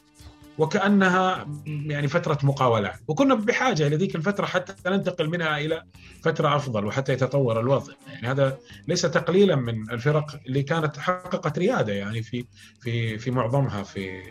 [0.58, 3.00] وكأنها يعني فترة مقاولات.
[3.08, 5.84] وكنا بحاجة إلى ذيك الفترة حتى ننتقل منها إلى
[6.24, 7.94] فترة أفضل وحتى يتطور الوضع.
[8.08, 12.46] يعني هذا ليس تقليلا من الفرق اللي كانت حققت ريادة يعني في
[12.82, 14.22] في في معظمها في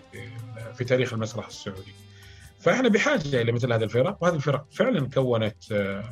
[0.75, 1.95] في تاريخ المسرح السعودي.
[2.61, 6.11] فإحنا بحاجة إلى مثل هذه الفرق وهذه الفرق فعلا كونت آه،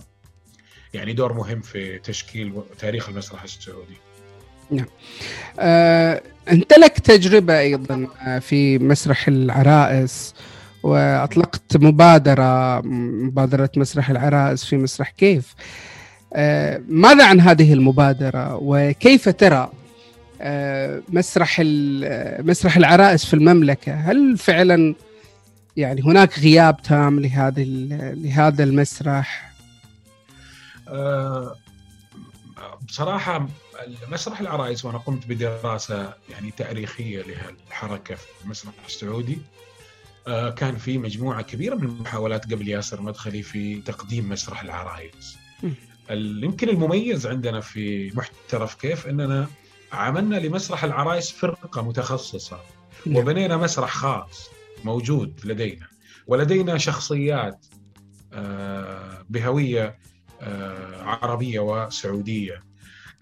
[0.94, 3.96] يعني دور مهم في تشكيل تاريخ المسرح السعودي.
[4.70, 4.86] نعم.
[5.58, 10.34] آه، انت لك تجربة أيضا آه، في مسرح العرائس
[10.82, 15.54] وأطلقت مبادرة مبادرة مسرح العرائس في مسرح كيف.
[16.34, 19.70] آه، ماذا عن هذه المبادرة وكيف ترى
[20.40, 21.60] آه، مسرح
[22.40, 24.94] مسرح العرائس في المملكة؟ هل فعلا
[25.76, 27.62] يعني هناك غياب تام لهذا
[28.14, 29.52] لهذا المسرح
[32.88, 33.46] بصراحة
[34.08, 39.38] مسرح العرايس وأنا قمت بدراسة يعني تاريخية لهالحركة في المسرح السعودي.
[40.26, 45.36] أه كان في مجموعة كبيرة من المحاولات قبل ياسر مدخلي في تقديم مسرح العرايس.
[46.10, 49.48] يمكن المميز عندنا في محترف كيف أننا
[49.92, 52.60] عملنا لمسرح العرايس فرقة متخصصة
[53.06, 53.16] نعم.
[53.16, 54.50] وبنينا مسرح خاص
[54.84, 55.86] موجود لدينا
[56.26, 57.66] ولدينا شخصيات
[58.32, 59.98] آه، بهوية
[60.40, 62.62] آه، عربية وسعودية.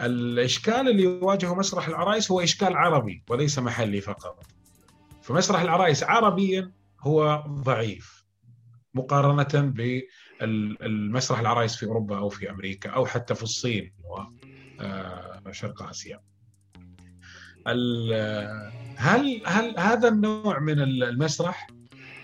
[0.00, 4.44] الإشكال اللي يواجهه مسرح العرايس هو إشكال عربي وليس محلي فقط.
[5.22, 8.24] فمسرح العرايس عربيا هو ضعيف
[8.94, 9.72] مقارنة
[10.40, 13.92] بالمسرح العرايس في أوروبا أو في أمريكا أو حتى في الصين
[15.46, 16.20] وشرق آسيا.
[17.68, 21.66] ال- هل هل هذا النوع من المسرح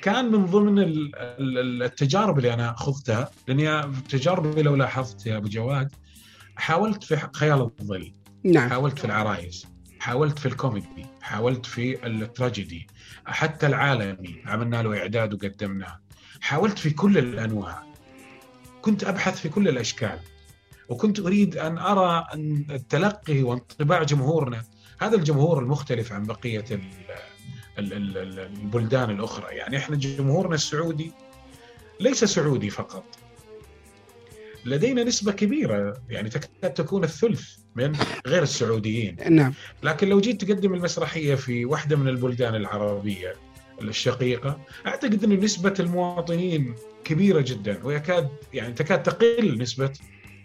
[0.02, 5.48] كان من ضمن ال- ال- التجارب اللي أنا خضتها؟ لاني تجاربي لو لاحظت يا أبو
[5.48, 5.94] جواد
[6.56, 8.12] حاولت في خيال الظل
[8.44, 8.70] نعم.
[8.70, 9.66] حاولت في العرايس
[9.98, 12.86] حاولت في الكوميدي حاولت في التراجيدي
[13.26, 16.00] حتى العالمي عملنا له إعداد وقدمناه.
[16.40, 17.82] حاولت في كل الأنواع.
[18.82, 20.18] كنت أبحث في كل الأشكال.
[20.88, 24.64] وكنت أريد أن أرى أن التلقي وانطباع جمهورنا.
[25.00, 26.22] هذا الجمهور المختلف عن
[28.16, 29.56] ال- البلدان الأخرى.
[29.56, 31.12] يعني إحنا جمهورنا السعودي
[32.00, 33.04] ليس سعودي فقط.
[34.66, 39.16] لدينا نسبة كبيرة يعني تكاد تكون الثلث من غير السعوديين.
[39.30, 39.54] نعم.
[39.82, 43.34] لكن لو جيت تقدم المسرحية في واحدة من البلدان العربية
[43.82, 46.74] الشقيقة أعتقد إن نسبة المواطنين
[47.04, 49.58] كبيرة جدا ويكاد يعني تكاد تقل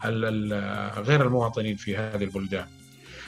[0.05, 2.65] ال- غير المواطنين في هذه البلدان.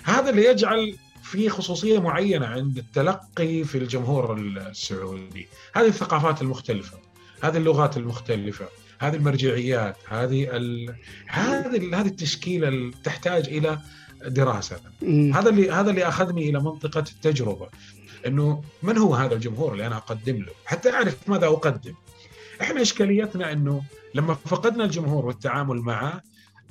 [0.04, 6.98] هذا اللي يجعل في خصوصية معينة عند التلقي في الجمهور السعودي، هذه الثقافات المختلفة،
[7.42, 8.66] هذه اللغات المختلفة،
[9.04, 10.96] هذه المرجعيات، هذه ال...
[11.28, 13.80] هذه ال- هذه التشكيلة تحتاج إلى
[14.26, 14.80] دراسة.
[15.34, 17.68] هذا اللي هذا اللي أخذني إلى منطقة التجربة.
[18.28, 21.94] إنه من هو هذا الجمهور اللي أنا أقدم له؟ حتى أعرف ماذا أقدم.
[22.62, 23.84] إحنا إشكاليتنا إنه
[24.16, 26.22] لما فقدنا الجمهور والتعامل معه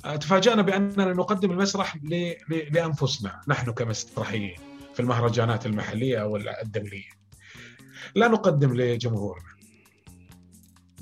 [0.05, 4.55] آه، تفاجأنا بأننا نقدم المسرح ل- ل- لأنفسنا نحن كمسرحيين
[4.93, 7.09] في المهرجانات المحلية أو الدوليه
[8.15, 9.52] لا نقدم لجمهورنا.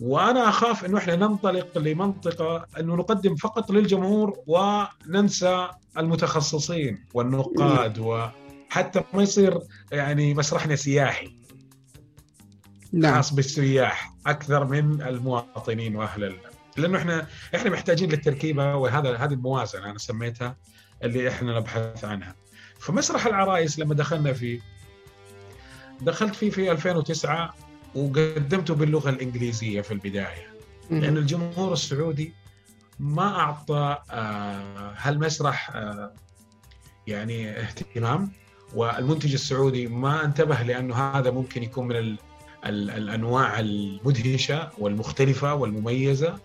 [0.01, 9.23] وأنا أخاف إنه إحنا ننطلق لمنطقة إنه نقدم فقط للجمهور وننسى المتخصصين والنقاد وحتى ما
[9.23, 9.59] يصير
[9.91, 11.35] يعني مسرحنا سياحي.
[12.93, 13.15] نعم.
[13.15, 16.35] خاص بالسياح أكثر من المواطنين وأهل ال...
[16.77, 20.57] لأنه إحنا إحنا محتاجين للتركيبة وهذا هذه الموازنة أنا سميتها
[21.03, 22.35] اللي إحنا نبحث عنها.
[22.79, 24.59] فمسرح العرايس لما دخلنا فيه
[26.01, 27.53] دخلت فيه في 2009
[27.95, 30.47] وقدمته باللغة الإنجليزية في البداية
[30.89, 31.17] لأن.
[31.17, 32.33] الجمهور السعودي
[32.99, 36.13] ما أعطى آه، هالمسرح آه،
[37.07, 38.31] يعني اهتمام
[38.75, 42.17] والمنتج السعودي ما انتبه لأنه هذا ممكن يكون من ال
[42.65, 46.39] ال الأنواع المدهشة والمختلفة والمميزة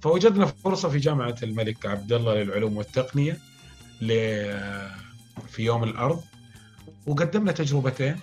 [0.00, 3.38] فوجدنا فرصة في جامعة الملك عبد الله للعلوم والتقنية
[5.48, 6.22] في يوم الأرض
[7.06, 8.16] وقدمنا تجربتين.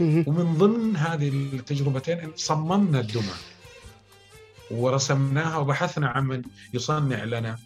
[0.00, 3.34] ومن ضمن هذه التجربتين صممنا الدمى
[4.70, 6.42] ورسمناها وبحثنا عن من
[6.74, 7.58] يصنع لنا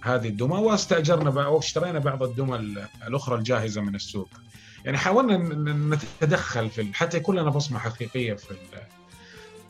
[0.00, 4.28] هذه الدمى واستأجرنا واشترينا بعض الدمى ال- الأخرى الجاهزة من السوق.
[4.84, 5.36] يعني حاولنا
[5.96, 8.54] نتدخل في حتى يكون لنا بصمة حقيقية في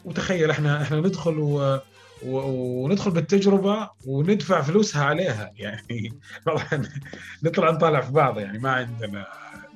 [0.05, 1.79] وتخيل إحنا إحنا ندخل و
[2.27, 5.50] وندخل بالتجربة وندفع فلوسها عليها.
[5.57, 6.12] يعني
[7.42, 9.27] نطلع نطالع في بعض يعني ما عندنا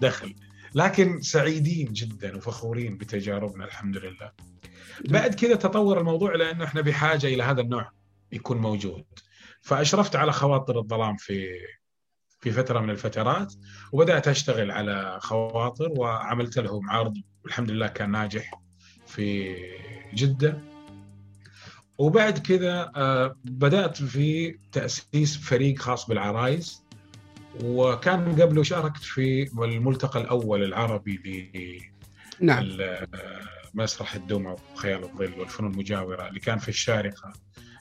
[0.00, 0.34] دخل.
[0.74, 4.32] لكن سعيدين جدا وفخورين بتجاربنا الحمد لله.
[5.08, 7.90] بعد كذا تطور الموضوع لأنه إحنا بحاجة إلى هذا النوع
[8.32, 9.04] يكون موجود.
[9.60, 11.48] فأشرفت على خواطر الظلام في
[12.40, 13.54] في فترة من الفترات
[13.92, 18.50] وبدأت أشتغل على خواطر وعملت لهم عرض والحمد لله كان ناجح
[19.06, 19.56] في
[20.14, 20.62] جدة.
[21.98, 26.82] وبعد كذا آه، بدأت في تأسيس فريق خاص بالعرايس
[27.64, 31.82] وكان قبله شاركت في الملتقى الأول العربي
[32.40, 32.78] نعم
[33.74, 37.32] مسرح الدمى وخيال الظل والفنون المجاورة اللي كان في الشارقة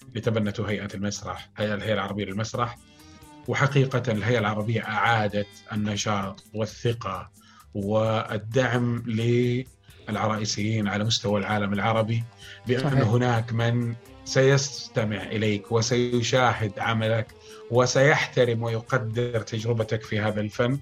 [0.09, 2.77] اللي تبنته هيئة المسرح هيئه الهيئة العربية للمسرح
[3.47, 7.31] وحقيقة الهيئة العربية أعادت النشاط والثقة
[7.73, 9.03] والدعم
[10.07, 12.23] للعرائسيين على مستوى العالم العربي
[12.67, 13.01] بأن.
[13.01, 13.95] هناك من
[14.25, 17.27] سيستمع إليك وسيشاهد عملك
[17.71, 20.79] وسيحترم ويقدر تجربتك في هذا الفن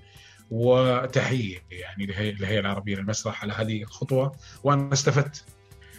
[0.51, 4.36] وتحيه يعني للهي- للهيئه العربية للمسرح على هذه الخطوة.
[4.63, 5.43] وأنا استفدت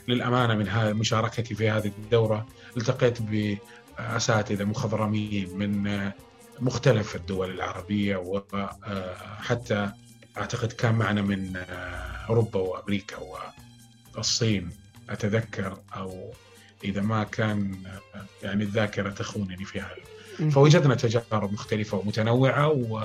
[0.09, 2.47] للأمانة من مشاركتي في هذه الدورة.
[2.77, 6.11] التقيت بأساتذة مخضرمين من
[6.61, 9.91] مختلف الدول العربية وحتى
[10.39, 11.57] أعتقد كان معنا من
[12.29, 13.17] أوروبا وأمريكا
[14.15, 14.71] والصين.
[15.11, 16.33] أتذكر أو
[16.85, 17.75] إذا ما كان
[18.43, 19.97] يعني الذاكرة تخونني في هذا.
[20.51, 23.03] فوجدنا تجارب مختلفة ومتنوعة و...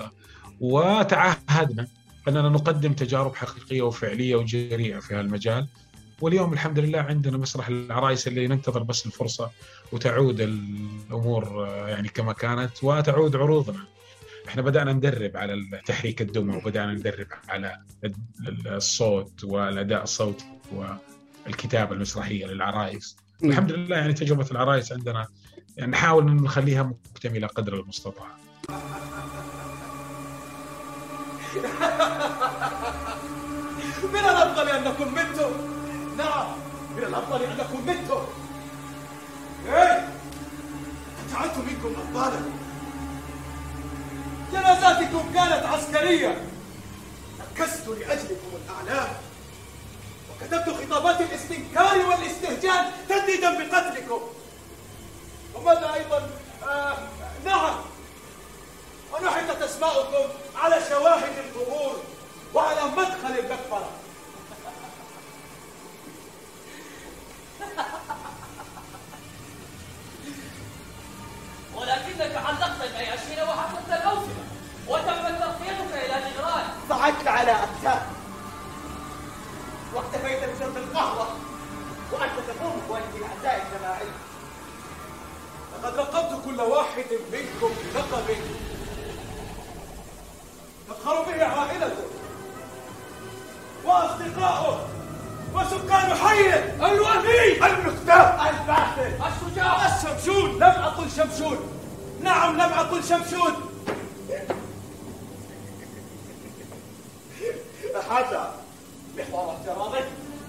[0.62, 1.88] وتعهدنا
[2.28, 5.68] أننا نقدم تجارب حقيقية وفعلية وجريئة في هالمجال
[6.22, 9.52] واليوم الحمد لله عندنا مسرح العرايس اللي ننتظر بس الفرصة
[9.92, 13.80] وتعود الأمور يعني كما كانت وتعود عروضنا.
[14.48, 17.78] إحنا بدأنا ندرب على تحريك الدمى وبدانا ندرب على
[18.66, 20.46] الصوت والأداء الصوتي
[21.46, 23.18] والكتابة المسرحية للعرايس.
[23.44, 25.28] الحمد لله يعني تجربة العرايس عندنا
[25.78, 28.28] يعني نحاول إن نخليها مكتملة قدر المستطاع.
[34.14, 35.52] من الأفضل انكم متم
[36.18, 36.48] نعم
[36.98, 38.22] من الأفضل انكم متم
[39.68, 40.08] إيه؟
[41.32, 42.42] جعلت منكم ابطالا
[44.52, 46.42] جنازاتكم كانت عسكرية.
[47.42, 49.10] ركزت لأجلكم الاعلام
[50.32, 54.22] وكتبت خطابات الاستنكار والاستهجان تهديدا بقتلكم.
[55.56, 56.30] وماذا أيضا؟
[56.68, 56.98] آه
[57.46, 57.76] نعم.
[59.14, 62.04] ونحتت أسماؤكم على شواهد القبور
[62.54, 63.92] وعلى مدخل المقبره
[71.76, 74.44] ولكنك علقت النياشين وحفظت الاوسمه
[74.88, 78.02] وتمت ترقيتك إلى جدران صعدت على اقسام
[79.94, 81.28] واكتفيت بشرب القهوة
[82.12, 84.08] وأنت تقوم بواجب العزاء الجماعي.
[85.84, 88.36] لقد لقبت كل واحد منكم بلقب
[90.90, 92.04] تفخر به عائلته
[93.86, 94.88] واصدقائه
[95.54, 99.86] وسكان حيه الوفي المختار الباسل الشجاع!
[99.98, 100.56] الشمشون!
[100.56, 101.58] لم أقل شمشون!
[102.24, 103.72] نعم لم أقل شمشون!
[108.12, 108.54] هذا
[109.18, 110.06] محور احترامك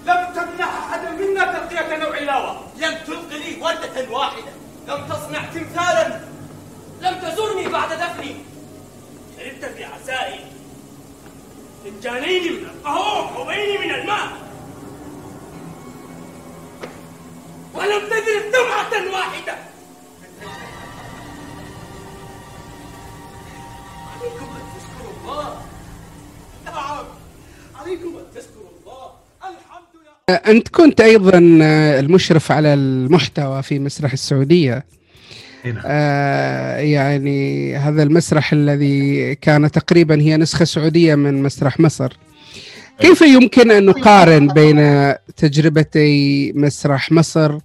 [0.06, 4.61] لم تمنح احدا منا ترقيه نوع علاوه لم تلق لي وردة واحدة.
[4.88, 6.20] لم تصنع تمثالا.
[7.00, 8.36] لم تزرني بعد دفني.
[9.36, 10.40] شربت في عزائي
[11.84, 14.28] فنجانين من القهوة وكوبين من الماء.
[17.74, 19.56] ولم تدرك دمعة واحدة.
[24.12, 25.62] عليكم أن تشكروا الله.
[26.64, 27.04] نعم.
[27.80, 28.61] عليكم أن تشكروا
[30.34, 31.38] أنت كنت أيضا
[31.98, 34.84] المشرف على المحتوى في مسرح السعودية.
[35.64, 42.16] هنا آه، يعني هذا المسرح الذي كان تقريبا هي نسخة سعودية من مسرح مصر.
[42.98, 44.78] كيف يمكن أن نقارن بين
[45.36, 47.58] تجربتي مسرح مصر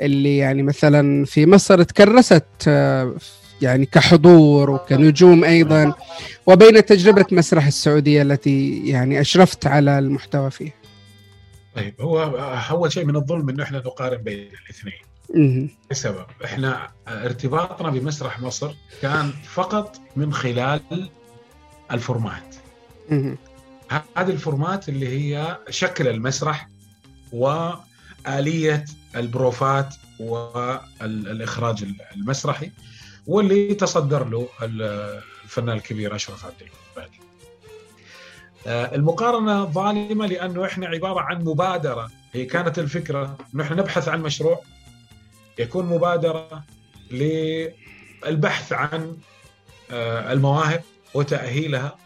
[0.00, 3.14] اللي يعني مثلا في مصر تكرست آه،
[3.62, 5.94] يعني كحضور وكنجوم أيضا
[6.46, 10.72] وبين تجربة مسرح السعودية التي يعني أشرفت على المحتوى فيها
[11.76, 12.22] طيب هو
[12.70, 15.00] أول شيء من الظلم إنه إحنا نقارن بين الاثنين.
[15.90, 21.10] لسبب إحنا ارتباطنا بمسرح مصر كان فقط من خلال
[21.92, 22.54] ال format.
[24.16, 26.68] هذه ال format اللي هي شكل المسرح
[27.32, 28.84] وآلية
[29.16, 31.84] البروفات والإخراج
[32.16, 32.70] المسرحي
[33.26, 37.13] واللي تصدر له الفنان الكبير أشرف عبد الباقي
[38.66, 42.10] المقارنة ظالمة لأنه إحنا عبارة عن مبادرة.
[42.32, 43.36] هي كانت الفكرة.
[43.54, 44.60] أنه إحنا نبحث عن مشروع
[45.58, 46.64] يكون مبادرة
[47.10, 49.16] للبحث عن
[49.90, 50.82] آه، المواهب
[51.14, 51.96] وتأهيلها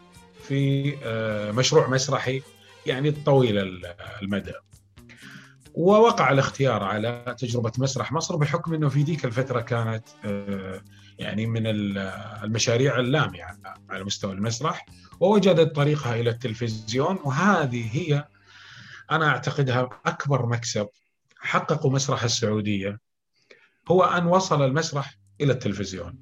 [0.42, 2.42] في آه، مشروع مسرحي
[2.86, 3.82] يعني طويل
[4.22, 4.52] المدى.
[5.74, 10.80] ووقع الاختيار على تجربة مسرح مصر بحكم أنه في ذيك الفترة كانت آه،
[11.18, 11.98] يعني من ال-
[12.44, 13.56] المشاريع اللامعة
[13.90, 14.86] على مستوى المسرح.
[15.20, 18.24] ووجدت طريقها إلى التلفزيون وهذه هي
[19.10, 20.88] أنا أعتقدها أكبر مكسب
[21.38, 22.98] حققه مسرح السعودية
[23.90, 26.18] هو أن وصل المسرح إلى التلفزيون.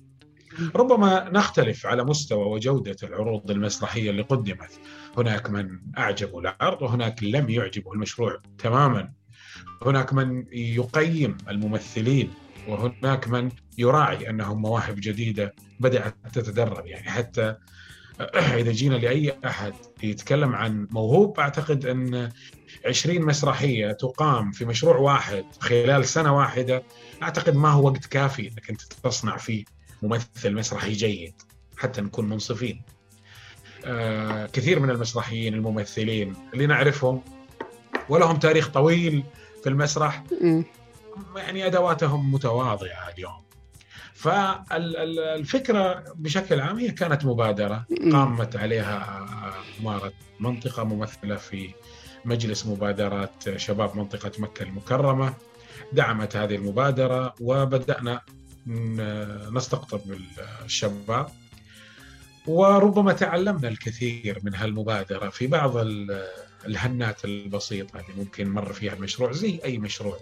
[0.75, 4.81] ربما نختلف على مستوى وجودة العروض المسرحية اللي قدمت.
[5.17, 9.13] هناك من أعجبه العرض وهناك لم يعجبه المشروع تماما.
[9.83, 12.35] هناك من يقيم الممثلين
[12.69, 16.87] وهناك من يراعي أنهم مواهب جديدة بدأت تتدرب.
[16.87, 17.57] يعني حتى
[18.61, 22.33] إذا جينا لأي أحد يتكلم عن موهوب أعتقد أن
[22.87, 26.83] 20 مسرحية تقام في مشروع واحد خلال سنة واحدة
[27.23, 29.65] أعتقد ما هو وقت كافي أنك أنت تصنع فيه
[30.03, 31.35] ممثل مسرحي جيد
[31.77, 32.83] حتى نكون منصفين
[33.85, 37.23] آه كثير من المسرحيين الممثلين اللي نعرفهم
[38.09, 39.25] ولهم تاريخ طويل
[39.63, 40.25] في المسرح.
[41.37, 43.46] يعني أدواتهم متواضعة اليوم
[44.17, 47.87] فالفكرة بشكل عام هي كانت مبادرة.
[48.13, 49.27] قامت عليها
[49.81, 51.71] اماره منطقة ممثلة في
[52.25, 55.35] مجلس مبادرات شباب منطقة مكة المكرمة
[55.93, 58.21] دعمت هذه المبادرة وبدأنا
[59.53, 60.01] نستقطب
[60.65, 61.29] الشباب
[62.47, 66.27] وربما تعلمنا الكثير من هالمبادرة في بعض ال-
[66.67, 70.17] الهنات البسيطة اللي ممكن مر فيها المشروع زي أي مشروع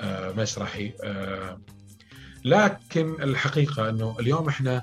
[0.00, 1.60] آه، مسرحي آه،
[2.44, 4.82] لكن الحقيقة أنه اليوم إحنا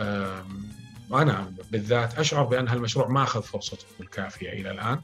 [0.00, 0.68] آم،
[1.10, 5.00] وأنا بالذات أشعر بأن هالمشروع ما أخذ فرصته الكافية إلى الآن.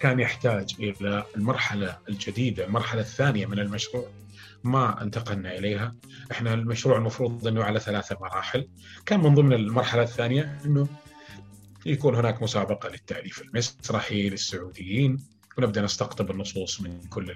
[0.00, 4.08] كان يحتاج إلى المرحلة الجديدة المرحلة الثانية من المشروع
[4.64, 5.94] ما انتقلنا إليها.
[6.32, 8.68] إحنا المشروع المفروض أنه على ثلاثة مراحل.
[9.06, 10.88] كان من ضمن المرحلة الثانية أنه
[11.86, 15.33] يكون هناك مسابقة للتأليف المسرحي للسعوديين.
[15.58, 17.34] ونبدأ نستقطب النصوص من كل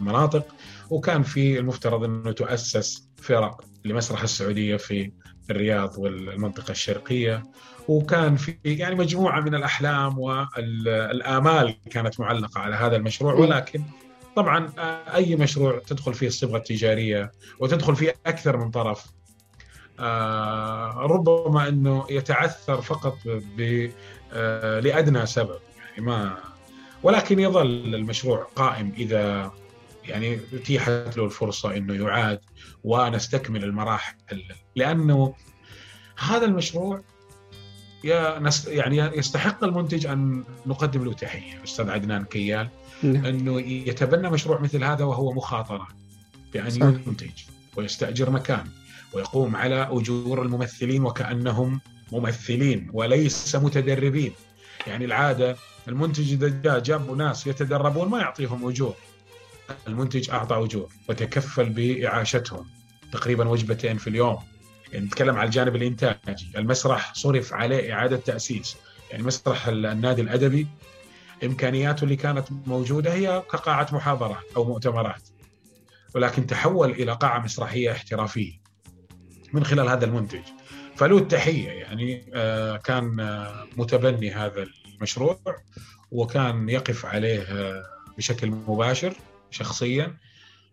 [0.00, 0.46] المناطق.
[0.90, 5.12] وكان في المفترض أنه تؤسس فرق لمسرح السعودية في
[5.50, 7.42] الرياض والمنطقة الشرقية.
[7.88, 13.34] وكان في يعني مجموعة من الأحلام والآمال كانت معلقة على هذا المشروع.
[13.34, 13.82] ولكن
[14.36, 14.72] طبعا
[15.14, 19.06] أي مشروع تدخل فيه الصبغة التجارية وتدخل فيه أكثر من طرف
[20.00, 23.90] آه، ربما أنه يتعثر فقط ب
[24.32, 25.58] آه، لأدنى سبب.
[25.78, 26.36] يعني ما
[27.06, 29.52] ولكن يظل المشروع قائم إذا
[30.04, 32.40] يعني اتيحت له الفرصة أنه يعاد
[32.84, 34.14] ونستكمل المراحل
[34.76, 35.34] لأنه
[36.18, 37.02] هذا المشروع
[38.04, 42.68] يا نس يعني يستحق المنتج أن نقدم له تحية أستاذ عدنان كيال
[43.02, 43.26] نعم.
[43.26, 45.88] أنه يتبنى مشروع مثل هذا وهو مخاطرة
[46.52, 47.00] بأن.
[47.06, 47.42] ينتج
[47.76, 48.64] ويستأجر مكان
[49.12, 51.80] ويقوم على أجور الممثلين وكأنهم
[52.12, 54.32] ممثلين وليس متدربين
[54.86, 55.56] يعني العادة
[55.88, 58.94] المنتج إذا جاء جابوا ناس يتدربون ما يعطيهم أجور.
[59.88, 62.66] المنتج أعطى أجور وتكفل بإعاشتهم
[63.12, 64.38] تقريبا وجبتين في اليوم.
[64.92, 66.52] يعني نتكلم على الجانب الإنتاجي.
[66.56, 68.76] المسرح صرف عليه إعادة تأسيس.
[69.10, 70.66] يعني مسرح النادي الأدبي
[71.44, 75.28] إمكانياته اللي كانت موجودة هي كقاعة محاضرات أو مؤتمرات.
[76.14, 78.52] ولكن تحول إلى قاعة مسرحية احترافية
[79.52, 80.42] من خلال هذا المنتج.
[80.96, 85.38] فله التحية يعني آه، كان آه، متبني هذا المشروع
[86.10, 87.82] وكان يقف عليه آه،
[88.18, 89.16] بشكل مباشر
[89.50, 90.16] شخصيا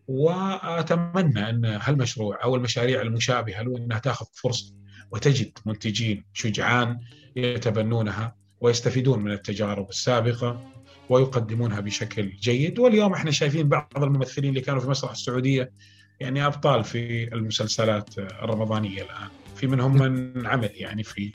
[0.08, 4.74] وأتمنى أن هالمشروع أو المشاريع المشابهة له أنها تأخذ فرصة
[5.12, 7.00] وتجد منتجين شجعان
[7.36, 10.72] يتبنونها ويستفيدون من التجارب السابقة
[11.10, 12.80] ويقدمونها بشكل جيد.
[12.80, 15.72] واليوم إحنا شايفين بعض الممثلين اللي كانوا في مسرح السعودية
[16.20, 19.43] يعني أبطال في المسلسلات الرمضانية الآن.
[19.64, 21.32] في منهم من عمل يعني في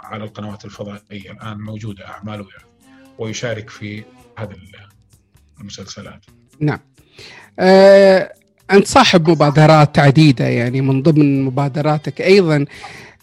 [0.00, 2.46] على القنوات الفضائية الآن موجودة أعماله
[3.18, 4.02] ويشارك في
[4.38, 4.56] هذه
[5.60, 6.20] المسلسلات.
[6.60, 6.78] نعم.
[7.58, 8.32] آه،
[8.70, 12.64] أنت صاحب مبادرات عديدة يعني من ضمن مبادراتك أيضا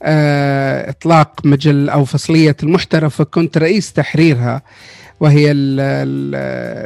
[0.04, 4.62] آه، إطلاق مجل أو فصلية المحترف وكنت رئيس تحريرها
[5.20, 6.36] وهي ال- ال-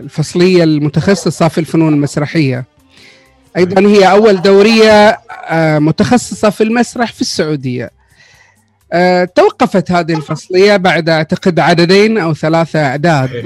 [0.04, 2.66] الفصلية المتخصصة في الفنون المسرحية.
[3.58, 5.20] أيضا هي أول دورية
[5.50, 7.92] آه، متخصصة في المسرح في السعودية.
[8.94, 13.30] آه، توقفت هذه الفصلية بعد أعتقد عددين أو ثلاثة أعداد.
[13.30, 13.46] صحيح.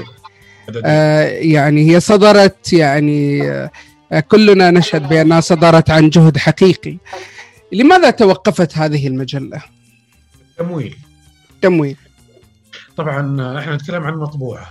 [0.70, 3.44] عدد- آه، يعني هي صدرت يعني
[4.28, 6.98] كلنا نشهد بأنها صدرت عن جهد حقيقي.
[7.72, 9.62] لماذا توقفت هذه المجلة؟
[10.58, 10.98] تمويل.
[11.62, 11.98] تمويل.
[12.98, 13.20] طبعا
[13.60, 14.68] إحنا نتكلم عن مطبوعة.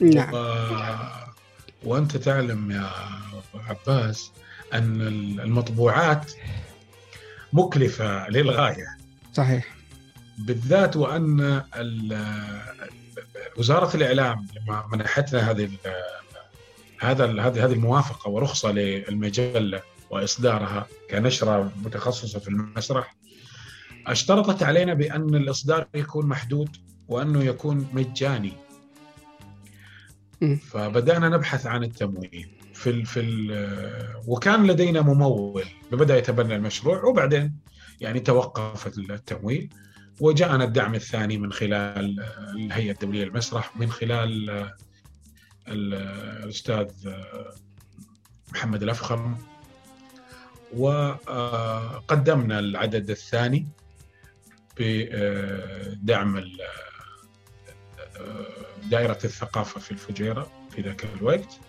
[0.00, 0.34] نعم.
[0.34, 0.54] و...
[1.84, 2.86] وأنت تعلم يا
[3.68, 4.30] عباس
[4.72, 5.00] أن
[5.40, 6.32] المطبوعات
[7.52, 8.86] مكلفة للغاية.
[9.32, 9.76] صحيح.
[10.38, 11.62] بالذات وأن
[13.56, 15.70] وزارة الإعلام لما منحتنا هذه
[17.00, 23.16] هذا هذه هذه الموافقة ورخصة للمجلة وإصدارها كنشرة متخصصة في المسرح
[24.06, 26.76] أشترطت علينا بأن الإصدار يكون محدود
[27.08, 28.52] وأنه يكون مجاني.
[30.70, 32.61] فبدأنا نبحث عن التمويل.
[32.82, 37.56] في ال في ال وكان لدينا ممول بدا يتبنى المشروع وبعدين
[38.00, 39.68] يعني توقف التمويل
[40.20, 42.24] وجاءنا الدعم الثاني من خلال
[42.56, 45.94] الهيئة الدولية للمسرح من خلال ال-
[46.44, 46.88] الأستاذ
[48.52, 49.36] محمد الأفخم
[50.76, 53.66] وقدمنا العدد الثاني
[54.78, 56.60] بدعم ال-
[58.90, 61.60] دائرة الثقافة في الفجيرة في ذاك الوقت.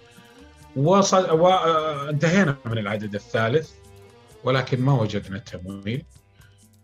[0.75, 3.71] وصل وانتهينا من العدد الثالث
[4.43, 6.03] ولكن ما وجدنا التمويل.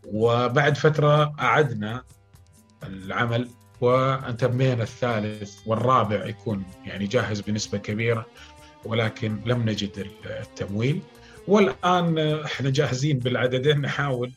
[0.05, 2.03] وبعد فترة أعدنا
[2.83, 3.49] العمل
[3.81, 8.25] وانتمينا الثالث والرابع يكون يعني جاهز بنسبة كبيرة
[8.85, 11.01] ولكن لم نجد التمويل.
[11.47, 14.31] والآن إحنا جاهزين بالعددين نحاول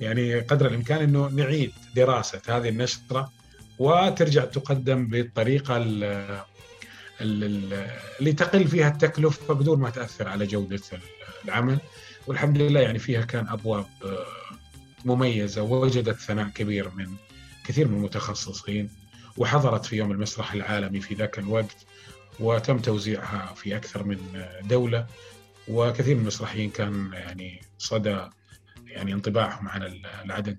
[0.00, 3.32] يعني قدر الإمكان أنه نعيد دراسة هذه النشرة
[3.78, 6.40] وترجع تقدم بالطريقة ال- ال- ال-
[7.20, 10.80] اللي تقل فيها التكلفة بدون ما تأثر على جودة
[11.44, 11.78] العمل.
[12.26, 14.26] والحمد لله يعني فيها كان أبواب آه،
[15.04, 17.06] مميزة ووجدت ثناء كبير من
[17.64, 18.90] كثير من المتخصصين
[19.36, 21.76] وحضرت في يوم المسرح العالمي في ذاك الوقت
[22.40, 24.18] وتم توزيعها في أكثر من
[24.64, 25.06] دولة.
[25.68, 28.28] وكثير من المسرحيين كان يعني صدى
[28.96, 29.82] يعني انطباعهم عن
[30.24, 30.56] العدد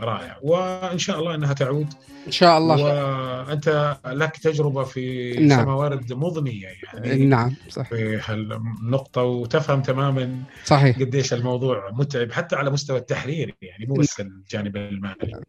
[0.00, 0.38] رائع.
[0.42, 1.86] وإن شاء الله إنها تعود.
[2.26, 2.82] إن شاء الله.
[2.82, 5.62] وأنت لك تجربة في نعم.
[5.62, 7.24] سماوارد مضنية يعني.
[7.24, 10.98] نعم صح في هالنقطة وتفهم تماما صحيح.
[10.98, 15.40] قديش الموضوع متعب حتى على مستوى التحرير يعني مو بس الجانب المالي.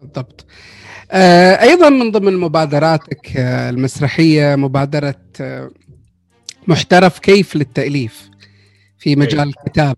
[0.00, 0.46] بالضبط.
[1.10, 5.70] آه، أيضا من ضمن مبادراتك آه، المسرحية مبادرة آه،
[6.68, 8.30] محترف كيف للتأليف
[8.98, 9.96] في مجال الكتاب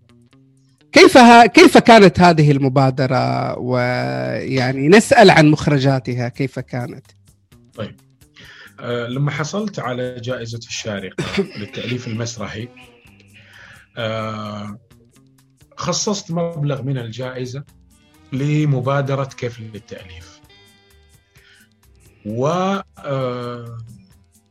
[0.92, 1.18] كيف
[1.54, 7.06] كيف كانت هذه المبادرة؟ ويعني نسأل عن مخرجاتها كيف كانت؟
[7.74, 8.00] طيب.
[8.80, 11.24] أه لما حصلت على جائزة الشارقة
[11.58, 12.68] للتأليف المسرحي
[13.96, 14.78] أه
[15.76, 17.64] خصصت مبلغ من الجائزة
[18.32, 20.40] لمبادرة كيف للتأليف.
[22.26, 22.46] و
[22.98, 23.78] أه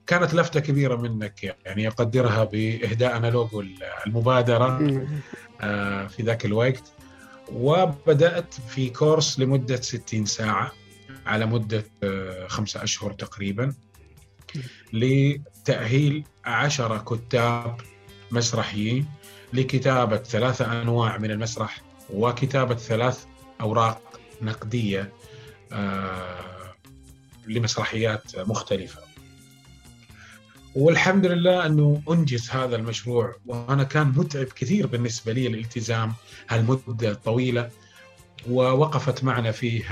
[0.08, 3.64] كانت لفتة كبيرة منك يعني أقدرها بإهداء لوجو
[4.08, 4.66] المبادرة.
[4.66, 5.08] آه،
[6.08, 6.94] في ذاك الوقت
[7.52, 10.72] وبدأت في كورس لمدة 60 ساعة
[11.26, 13.74] على مدة آه، خمسة أشهر تقريبا
[14.94, 17.78] لتأهيل عشرة كتاب
[18.32, 19.06] مسرحيين
[19.54, 23.26] لكتابة ثلاثة أنواع من المسرح وكتابة ثلاث
[23.62, 25.14] أوراق نقدية
[25.72, 26.74] آه،
[27.48, 29.01] لمسرحيات مختلفة.
[30.76, 36.14] والحمد لله أنه أنجز هذا المشروع وأنا كان متعب كثير بالنسبة لي الالتزام
[36.50, 37.70] هالمدة الطويلة
[38.50, 39.84] ووقفت معنا فيه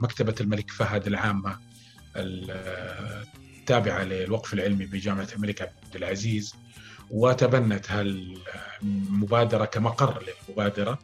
[0.00, 1.58] مكتبة الملك فهد العامة
[2.16, 6.54] التابعه للوقف العلمي بجامعة الملك عبد العزيز
[7.10, 10.98] وتبنت هالمبادره كمقر للمبادرة.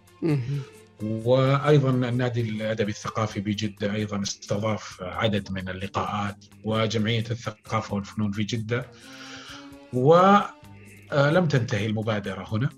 [1.02, 8.86] وأيضا النادي الأدبي الثقافي بجدة أيضا استضاف عدد من اللقاءات وجمعية الثقافة والفنون في جدة.
[9.92, 12.68] ولم تنتهي المبادرة هنا.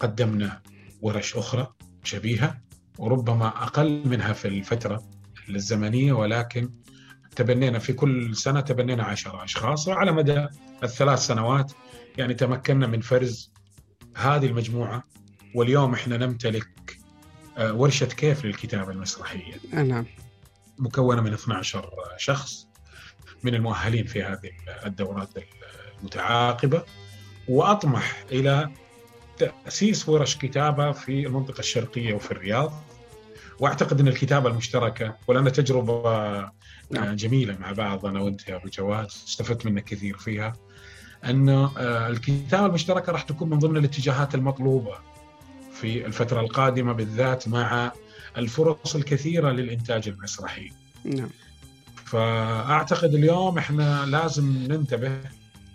[0.00, 0.62] قدمنا
[1.02, 1.66] ورش أخرى
[2.04, 2.60] شبيهة
[2.98, 5.02] وربما أقل منها في الفترة
[5.50, 6.70] الزمنية ولكن
[7.36, 10.46] تبنينا في كل سنة تبنينا عشرة أشخاص وعلى مدى
[10.84, 11.72] الثلاث سنوات
[12.18, 13.52] يعني تمكنا من فرز
[14.16, 15.04] هذه المجموعة.
[15.54, 16.97] واليوم إحنا نمتلك
[17.58, 19.54] آه، ورشة كيف للكتابة المسرحية.
[19.72, 20.06] نعم.
[20.78, 22.66] مكونة من 12 شخص
[23.42, 24.50] من المؤهلين في هذه
[24.86, 25.28] الدورات
[25.98, 26.82] المتعاقبة
[27.48, 28.70] وأطمح إلى
[29.38, 32.72] تأسيس ورش كتابة في المنطقة الشرقية وفي الرياض.
[33.60, 36.40] وأعتقد أن الكتابة المشتركة ولنا تجربة
[36.90, 37.16] نعم.
[37.16, 40.52] جميلة مع بعض أنا وأنت يا أبو جواد استفدت منك كثير فيها
[41.24, 44.98] آه، الكتابة المشتركة راح تكون من ضمن الاتجاهات المطلوبة
[45.80, 47.92] في الفترة القادمة بالذات مع
[48.36, 50.70] الفرص الكثيرة للإنتاج المسرحي.
[51.04, 51.30] نعم.
[52.04, 55.20] فأعتقد اليوم إحنا لازم ننتبه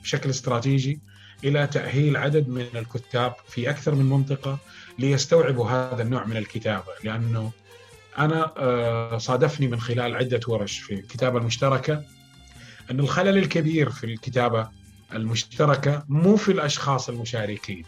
[0.04, 0.99] بشكل استراتيجي
[1.43, 4.58] إلى تأهيل عدد من الكتاب في أكثر من منطقة
[4.99, 6.91] ليستوعبوا هذا النوع من الكتابة.
[7.04, 7.51] لأنه
[8.18, 12.04] أنا آه، صادفني من خلال عدة ورش في الكتابة المشتركة
[12.91, 14.70] أن الخلل الكبير في الكتابة
[15.14, 17.86] المشتركة مو في الأشخاص المشاركين.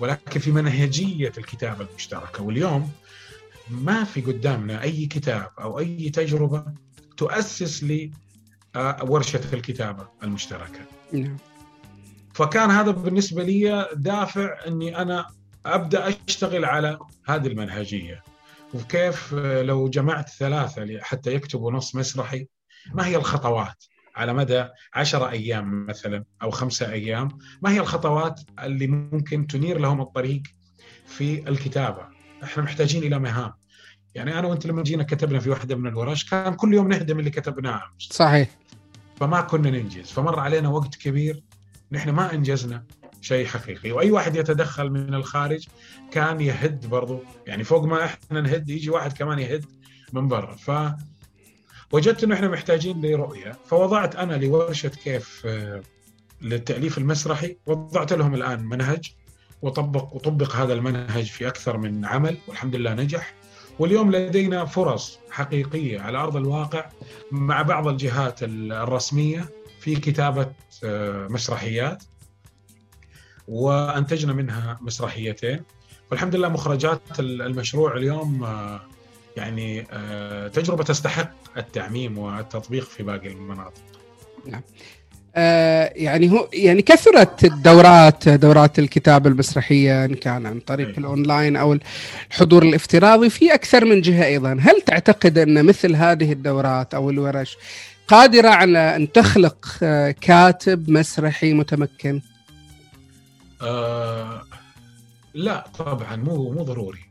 [0.00, 2.90] ولكن في منهجية الكتابة المشتركة واليوم
[3.70, 6.64] ما في قدامنا أي كتاب أو أي تجربة
[7.16, 8.10] تؤسس لي
[8.76, 10.80] آه، ورشة الكتابة المشتركة.
[11.12, 11.36] نعم.
[12.34, 15.26] فكان هذا بالنسبة لي دافع إني أنا
[15.66, 18.22] أبدأ أشتغل على هذه المنهجية
[18.74, 22.46] وكيف آه، لو جمعت ثلاثة حتى يكتبوا نص مسرحي
[22.94, 23.84] ما هي الخطوات
[24.16, 27.28] على مدى عشرة أيام مثلا أو خمسة أيام
[27.62, 30.42] ما هي الخطوات اللي ممكن تنير لهم الطريق
[31.06, 32.02] في الكتابة؟
[32.42, 33.52] إحنا محتاجين إلى مهام.
[34.14, 37.30] يعني أنا وأنت لما جينا كتبنا في واحدة من الورش كان كل يوم نهدم اللي
[37.30, 37.82] كتبناه.
[37.98, 38.48] صحيح.
[39.16, 40.10] فما كنا ننجز.
[40.10, 41.42] فمر علينا وقت كبير.
[41.92, 42.84] نحن ما أنجزنا
[43.20, 43.92] شيء حقيقي.
[43.92, 45.68] وأي واحد يتدخل من الخارج
[46.10, 47.20] كان يهد برضو.
[47.46, 49.64] يعني فوق ما إحنا نهد يجي واحد كمان يهد
[50.12, 50.56] من برا.
[50.56, 50.70] ف
[51.92, 53.58] وجدت إنه إحنا محتاجين لرؤية.
[53.66, 55.82] فوضعت أنا لورشة كيف آه،
[56.42, 57.56] للتأليف المسرحي.
[57.66, 59.12] وضعت لهم الآن منهج.
[59.62, 63.34] وطبق وطبق هذا المنهج في أكثر من عمل والحمد لله نجح.
[63.78, 66.90] واليوم لدينا فرص حقيقية على أرض الواقع
[67.32, 69.48] مع بعض الجهات الرسمية
[69.80, 70.52] في كتابة
[70.84, 72.02] آه، مسرحيات.
[73.48, 75.62] وأنتجنا منها مسرحيتين.
[76.10, 78.80] والحمد لله مخرجات المشروع اليوم آه،
[79.36, 79.82] يعني
[80.52, 83.82] تجربة تستحق التعميم والتطبيق في باقي المناطق.
[84.46, 84.62] نعم.
[85.36, 90.94] آه يعني هو يعني كثرت الدورات دورات الكتابة المسرحية إن كان عن طريق أي.
[90.98, 91.78] الأونلاين أو
[92.30, 97.56] الحضور الافتراضي في أكثر من جهة أيضا هل تعتقد أن مثل هذه الدورات أو الورش
[98.08, 102.20] قادرة على أن تخلق آه كاتب مسرحي متمكن
[103.62, 104.42] آه
[105.34, 107.09] لا طبعا مو مو ضروري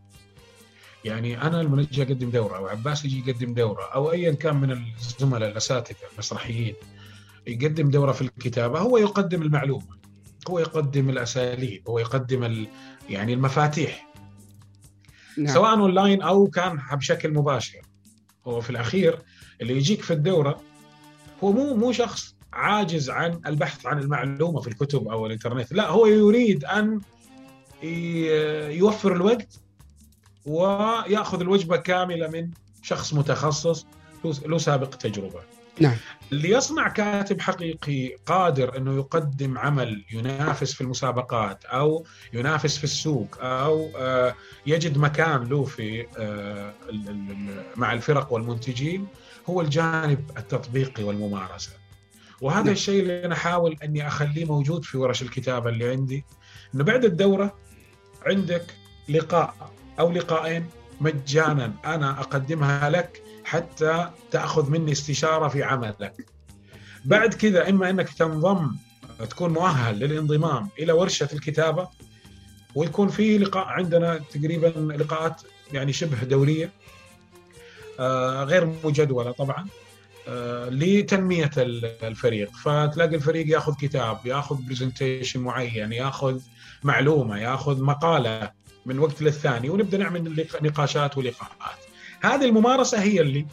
[1.06, 4.72] يعني أنا لما أجي أقدم دورة أو عباس يجي يقدم دورة أو ايا كان من
[4.72, 6.76] الزملاء الأساتذة المسرحيين
[7.48, 10.00] يقدم دورة في الكتابة هو يقدم المعلومة
[10.50, 12.68] هو يقدم الأساليب هو يقدم ال
[13.10, 14.10] يعني المفاتيح
[15.38, 15.54] نعم.
[15.54, 17.82] سواء أونلاين أو كان بشكل مباشر
[18.48, 19.20] هو في الأخير
[19.62, 20.62] اللي يجيك في الدورة
[21.44, 26.06] هو مو مو شخص عاجز عن البحث عن المعلومة في الكتب أو الإنترنت لا هو
[26.06, 27.02] يريد أن
[28.72, 29.60] يوفر الوقت
[30.46, 32.50] وياخذ الوجبة كاملة من
[32.82, 33.86] شخص متخصص
[34.46, 35.40] له- سابق تجربة
[35.80, 35.96] نعم.
[36.32, 43.28] اللي يصنع كاتب حقيقي قادر إنه يقدم عمل ينافس في المسابقات أو ينافس في السوق
[43.42, 44.36] أو آه،
[44.66, 46.74] يجد مكان له في آه،
[47.76, 49.08] مع الفرق والمنتجين
[49.50, 51.72] هو الجانب التطبيقي والممارسة
[52.42, 52.74] وهذا نعم.
[52.74, 56.26] الشيء اللي أنا أحاول إني أخليه موجود في ورش الكتابة اللي عندي
[56.76, 57.56] إنه بعد الدورة
[58.26, 58.66] عندك
[59.10, 60.66] لقاء أو لقاءين
[61.02, 61.74] مجانا.
[61.86, 66.26] أنا أقدمها لك حتى تأخذ مني استشارة في عملك.
[67.06, 68.72] بعد كذا إما أنك تنضم
[69.30, 71.88] تكون مؤهل للانضمام إلى ورشة الكتابة
[72.76, 75.42] ويكون في لقاء عندنا تقريبا لقاءات
[75.74, 76.72] يعني شبه دوريه
[78.00, 79.66] آه، غير مجدولة طبعا
[80.28, 82.52] آه، لتنمية ال- الفريق.
[82.58, 86.40] فتلاقي الفريق ياخذ كتاب ياخذ برزنتيشن معين ياخذ
[86.84, 88.52] معلومة ياخذ مقالة.
[88.86, 91.80] من وقت للثاني ونبدأ نعمل نقاشات ولقاءات.
[92.22, 93.46] هذه الممارسة هي اللي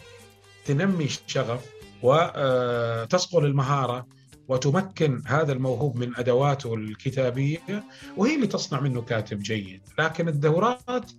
[0.64, 1.64] تنمي الشغف
[2.02, 4.06] وتصقل المهارة
[4.48, 7.84] وتمكن هذا الموهوب من أدواته الكتابية
[8.16, 11.10] وهي اللي تصنع منه كاتب جيد، لكن الدورات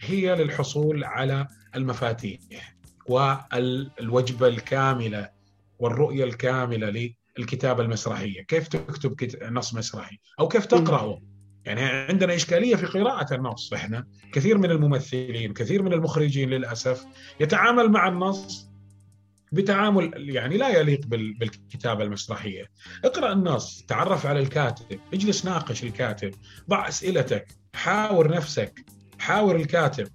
[0.00, 5.30] هي للحصول على المفاتيح والوجبة الكاملة
[5.78, 11.20] والرؤية الكاملة للكتابة المسرحية، كيف تكتب كت- نص مسرحي؟ أو كيف تقرأه.
[11.66, 17.04] يعني عندنا إشكالية في قراءة النص إحنا كثير من الممثلين كثير من المخرجين للأسف
[17.40, 18.66] يتعامل مع النص
[19.52, 22.64] بتعامل يعني لا يليق بال- بالكتابة المسرحية.
[23.04, 26.30] اقرأ النص، تعرف على الكاتب، اجلس ناقش الكاتب،
[26.70, 28.84] ضع أسئلتك، حاور نفسك،
[29.18, 30.08] حاور الكاتب،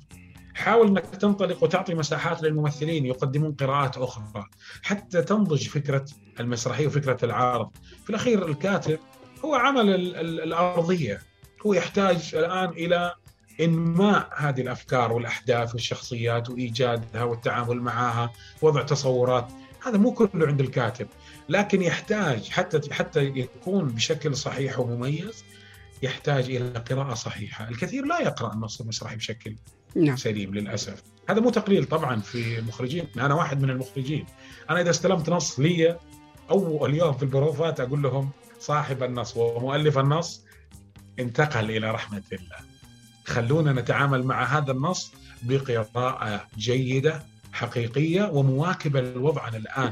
[0.55, 4.43] حاول إنك تنطلق وتعطي مساحات للممثلين يقدمون قراءات أخرى
[4.83, 6.05] حتى تنضج فكرة
[6.39, 7.71] المسرحية وفكرة العرض.
[8.03, 8.99] في الأخير الكاتب
[9.45, 11.19] هو عمل ال- ال- الأرضية،
[11.65, 13.13] هو يحتاج الآن إلى
[13.61, 18.31] إنماء هذه الأفكار والأحداث والشخصيات وإيجادها والتعامل معها
[18.61, 19.47] وضع تصورات.
[19.85, 21.07] هذا مو كله عند الكاتب
[21.49, 25.43] لكن يحتاج حتى حتى يكون بشكل صحيح ومميز
[26.03, 29.55] يحتاج إلى قراءة صحيحة، الكثير لا يقرأ النص المسرحي بشكل
[29.95, 30.15] نعم.
[30.15, 34.25] سليم للأسف، هذا مو تقليل طبعا في المخرجين، أنا واحد من المخرجين،
[34.69, 35.97] أنا إذا استلمت نص لي
[36.49, 40.45] أول يوم في البروفات أقول لهم صاحب النص ومؤلف النص
[41.21, 42.57] انتقل إلى رحمة الله.
[43.25, 45.11] خلونا نتعامل مع هذا النص
[45.43, 49.91] بقراءة جيدة حقيقية ومواكبة للوضع عن الآن.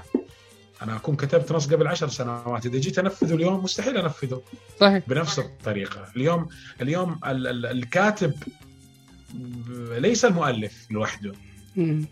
[0.82, 4.41] أنا أكون كتبت نص قبل عشر سنوات إذا جيت أنفذه اليوم مستحيل أنفذه
[4.80, 6.47] صحيح بنفس الطريقة اليوم
[6.82, 8.34] اليوم ال- ال- الكاتب
[9.97, 11.34] ليس المؤلف لوحده.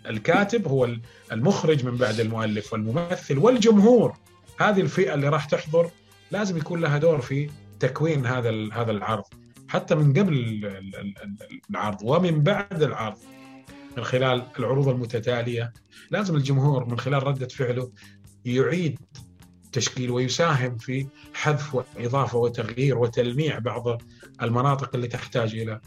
[0.10, 1.02] الكاتب هو ال-
[1.32, 4.18] المخرج من بعد المؤلف والممثل والجمهور
[4.60, 5.90] هذه الفئة اللي راح تحضر
[6.32, 7.50] لازم يكون لها دور في
[7.80, 9.24] تكوين هذا هذا العرض
[9.68, 13.18] حتى من قبل ال- ال- ال- العرض ومن بعد العرض
[13.98, 15.74] من خلال العروض المتتالية
[16.12, 17.92] لازم الجمهور من خلال ردة فعله
[18.46, 19.00] يعيد
[19.72, 24.02] تشكيل ويساهم في حذف وإضافة وتغيير وتلميع بعض
[24.42, 25.80] المناطق اللي تحتاج إلى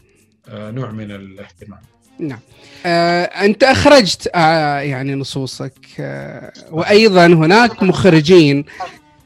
[0.49, 1.79] آه، نوع من الاهتمام.
[2.19, 2.39] نعم
[2.85, 8.65] آه، أنت أخرجت آه، يعني نصوصك آه، وأيضا هناك مخرجين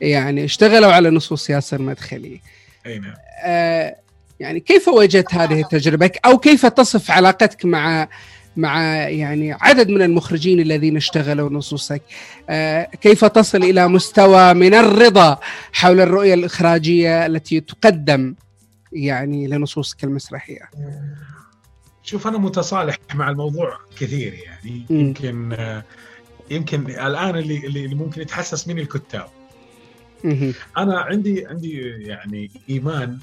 [0.06, 2.42] يعني اشتغلوا على نصوص ياسر مدخلي
[2.86, 3.14] أي نعم.
[3.44, 3.96] آه،
[4.40, 8.08] يعني كيف وجدت هذه التجربة أو كيف تصف علاقتك مع
[8.58, 12.02] مع يعني عدد من المخرجين الذين اشتغلوا نصوصك
[12.50, 15.40] آه، كيف تصل إلى مستوى من الرضا
[15.74, 18.36] حول الرؤية الإخراجية التي تقدم
[18.92, 20.70] يعني لنصوصك المسرحية
[22.04, 24.86] شوف أنا متصالح مع الموضوع كثير يعني.
[24.90, 25.84] يمكن آه،
[26.52, 29.28] يمكن الآن اللي اللي اللي ممكن يتحسس مني الكتاب.
[30.78, 33.20] أنا عندي عندي يعني إيمان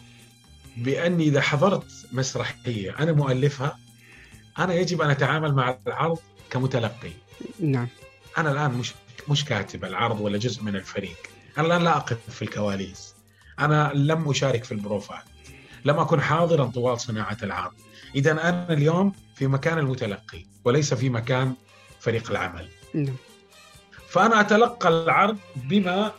[0.77, 3.79] بأني إذا حضرت مسرحية أنا مؤلفها
[4.59, 6.19] أنا يجب أن أتعامل مع العرض
[6.51, 7.11] كمتلقي.
[7.61, 7.89] نعم.
[8.39, 8.95] أنا الآن مش
[9.29, 11.17] مش كاتب العرض ولا جزء من الفريق.
[11.59, 13.15] أنا الآن لا أقف في الكواليس.
[13.59, 15.25] أنا لم أشارك في البروفات
[15.85, 17.73] لم أكن حاضرا طوال صناعة العرض.
[18.15, 21.55] اذا أنا اليوم في مكان المتلقي وليس في مكان
[22.01, 22.69] فريق العمل.
[22.95, 23.17] نعم.
[24.09, 26.13] فأنا أتلقى العرض بما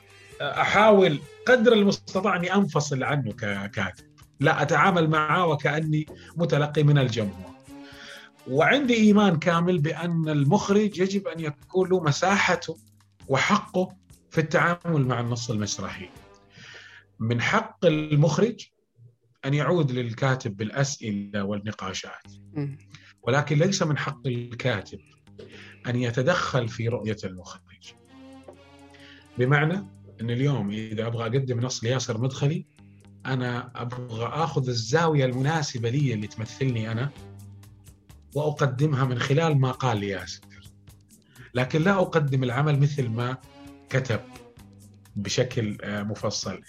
[0.44, 4.06] أحاول قدر المستطاع أني أنفصل عنه ككاتب
[4.40, 7.54] لا أتعامل معه وكأني متلقي من الجمهور.
[8.48, 12.78] وعندي إيمان كامل بأن المخرج يجب أن يكون له مساحته
[13.28, 13.96] وحقه
[14.30, 16.10] في التعامل مع النص المسرحي.
[17.20, 18.66] من حق المخرج
[19.46, 22.28] أن يعود للكاتب بالأسئلة والنقاشات.
[23.22, 25.00] ولكن ليس من حق الكاتب
[25.88, 27.94] أن يتدخل في رؤية المخرج.
[29.38, 29.84] بمعنى
[30.24, 32.66] إن اليوم إذا أبغى أقدم نص لياسر مدخلي
[33.26, 37.10] أنا أبغى آخذ الزاوية المناسبة لي اللي تمثلني أنا
[38.36, 40.42] وأقدمها من خلال ما قال ياسر
[41.54, 43.38] لكن لا أقدم العمل مثل ما
[43.90, 44.20] كتب
[45.16, 46.62] بشكل آه، مفصل.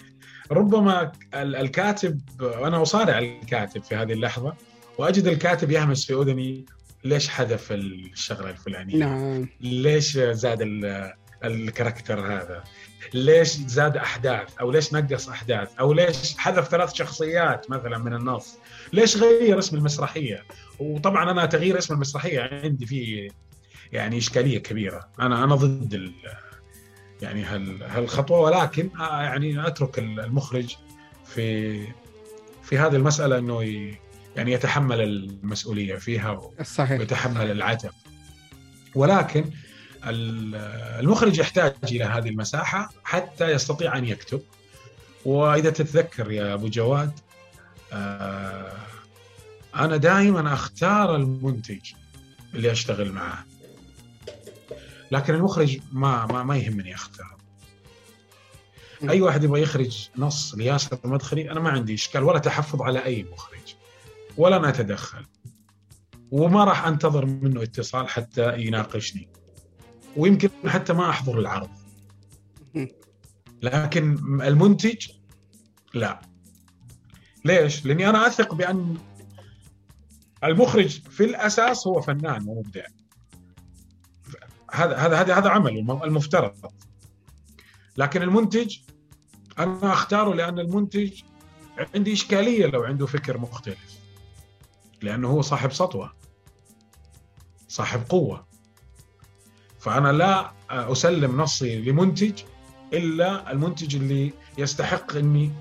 [0.51, 4.53] ربما ال- الكاتب أنا أصارع الكاتب في هذه اللحظة
[4.97, 6.65] وأجد الكاتب يهمس في أذني
[7.03, 9.49] ليش حذف الشغلة الفلانية؟ نعم.
[9.61, 10.61] ليش زاد
[11.47, 12.63] الكاركتر هذا.
[13.13, 18.57] ليش زاد أحداث؟ أو ليش نقص أحداث؟ أو ليش حذف ثلاث شخصيات مثلا من النص؟
[18.93, 20.43] ليش غير اسم المسرحية؟
[20.79, 23.29] وطبعا أنا تغيير اسم المسرحية عندي فيه
[23.91, 25.09] يعني إشكالية كبيرة.
[25.19, 26.13] أنا أنا ضد ال
[27.21, 30.75] يعني هال هالخطوة ولكن يعني أترك المخرج
[31.25, 31.87] في
[32.63, 33.61] في هذه المسألة إنه
[34.35, 36.99] يعني يتحمل المسؤولية فيها صحيح.
[36.99, 37.91] ويتحمل العتب.
[38.95, 39.45] ولكن
[40.05, 44.41] المخرج يحتاج إلى هذه المساحة حتى يستطيع أن يكتب.
[45.25, 47.11] وإذا تتذكر يا أبو جواد
[47.93, 48.71] آه،
[49.75, 51.91] أنا دائما أختار المنتج
[52.53, 53.45] اللي أشتغل معه.
[55.11, 57.35] لكن المخرج ما ما, ما يهمني اختار
[59.09, 63.23] أي واحد يبغى يخرج نص لياسر مدخلي أنا ما عندي إشكال ولا تحفظ على أي
[63.23, 63.75] مخرج
[64.37, 65.25] ولا أنا اتدخل
[66.31, 69.27] وما راح أنتظر منه اتصال حتى يناقشني.
[70.17, 71.69] ويمكن حتى ما أحضر العرض.
[73.61, 75.07] لكن المنتج
[75.93, 76.21] لا.
[77.45, 78.97] ليش؟ لأني أنا أثق بأن
[80.43, 82.85] المخرج في الأساس هو فنان ومبدع.
[84.71, 86.71] هذا هذا هذا هذا عمله المفترض.
[87.97, 88.77] لكن المنتج
[89.59, 91.21] أنا أختاره لأن المنتج
[91.95, 93.99] عندي إشكالية لو عنده فكر مختلف.
[95.01, 96.13] لأنه هو صاحب سطوة.
[97.67, 98.47] صاحب قوة.
[99.85, 102.33] فأنا لا أسلم نصي لمنتج
[102.93, 105.51] إلا المنتج اللي يستحق إني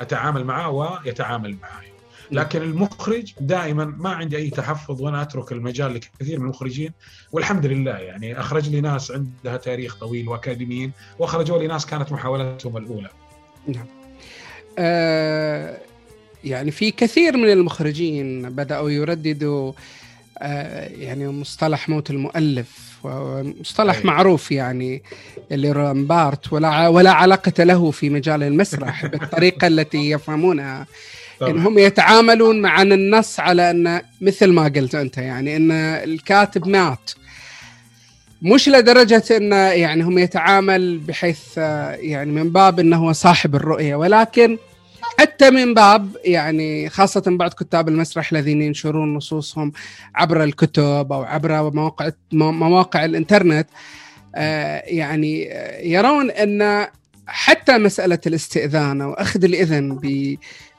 [0.00, 1.92] أتعامل معه ويتعامل معي
[2.30, 6.92] لكن المخرج دائما ما عندي أي تحفظ وأنا أترك المجال لكثير من المخرجين
[7.32, 12.76] والحمد لله يعني أخرج لي ناس عندها تاريخ طويل وأكاديميين وأخرجوا لي ناس كانت محاولتهم
[12.76, 13.08] الأولى.
[13.66, 13.86] نعم.
[14.78, 15.78] آه
[16.44, 19.72] يعني في كثير من المخرجين بدأوا يرددوا
[20.40, 24.02] يعني مصطلح موت المؤلف ومصطلح أي.
[24.04, 25.02] معروف يعني
[25.52, 30.86] اللي رامبارت ولا ولا علاقة له في مجال المسرح بالطريقة التي يفهمونها.
[31.42, 37.10] إن هم يتعاملون مع النص على أن مثل ما قلت أنت يعني أن الكاتب مات
[38.42, 43.94] مش لدرجة أنه يعني هم يتعامل بحيث آه، يعني من باب أنه هو صاحب الرؤية
[43.94, 44.58] ولكن
[45.20, 49.72] حتى من باب يعني خاصة بعض كتاب المسرح الذين ينشرون نصوصهم
[50.14, 53.68] عبر الكتب أو عبر مواقع مواقع الإنترنت
[54.34, 56.86] آه، يعني آه، يرون أن
[57.26, 60.00] حتى مسألة الاستئذان أو أخذ الإذن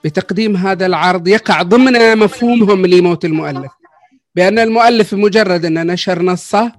[0.04, 3.72] بتقديم هذا العرض يقع ضمن مفهومهم لموت المؤلف
[4.36, 6.72] بأن المؤلف بمجرد أن نشر نصه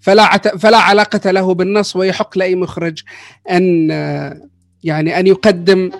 [0.00, 0.38] فلا.
[0.38, 3.02] فلا علاقة له بالنص ويحق لأي مخرج
[3.50, 4.48] أن آه،
[4.84, 5.90] يعني أن يقدم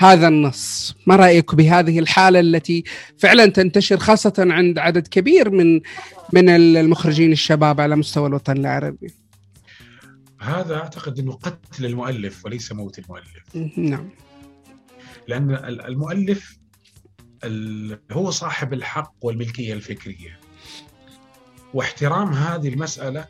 [0.00, 0.94] هذا النص.
[1.06, 2.84] ما رأيك بهذه الحالة التي
[3.18, 5.80] فعلا تنتشر خاصة عند عدد كبير من
[6.32, 9.14] من المخرجين الشباب على مستوى الوطن العربي؟
[10.40, 13.56] هذا أعتقد إنه قتل المؤلف وليس موت المؤلف.
[13.76, 14.08] نعم.
[15.28, 16.58] لأن ال- المؤلف
[17.44, 20.40] ال- هو صاحب الحق والملكية الفكرية.
[21.74, 23.24] واحترام هذه المسألة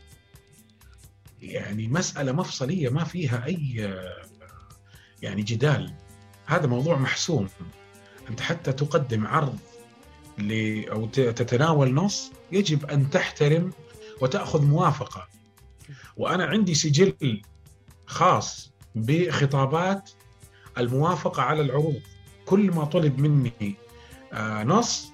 [1.43, 3.91] يعني مسألة مفصلية ما فيها أي
[5.23, 5.93] يعني جدال.
[6.51, 7.49] هذا موضوع محسوم.
[8.31, 9.59] أنت حتى تقدم عرض
[10.39, 10.83] ل
[11.13, 13.73] ت- تتناول نص يجب أن تحترم
[14.21, 15.29] وتأخذ موافقة.
[16.17, 17.43] وأنا عندي سجل
[18.07, 20.11] خاص بخطابات
[20.79, 22.01] الموافقة على العروض.
[22.47, 23.75] كل ما طلب مني
[24.33, 25.13] آه، نص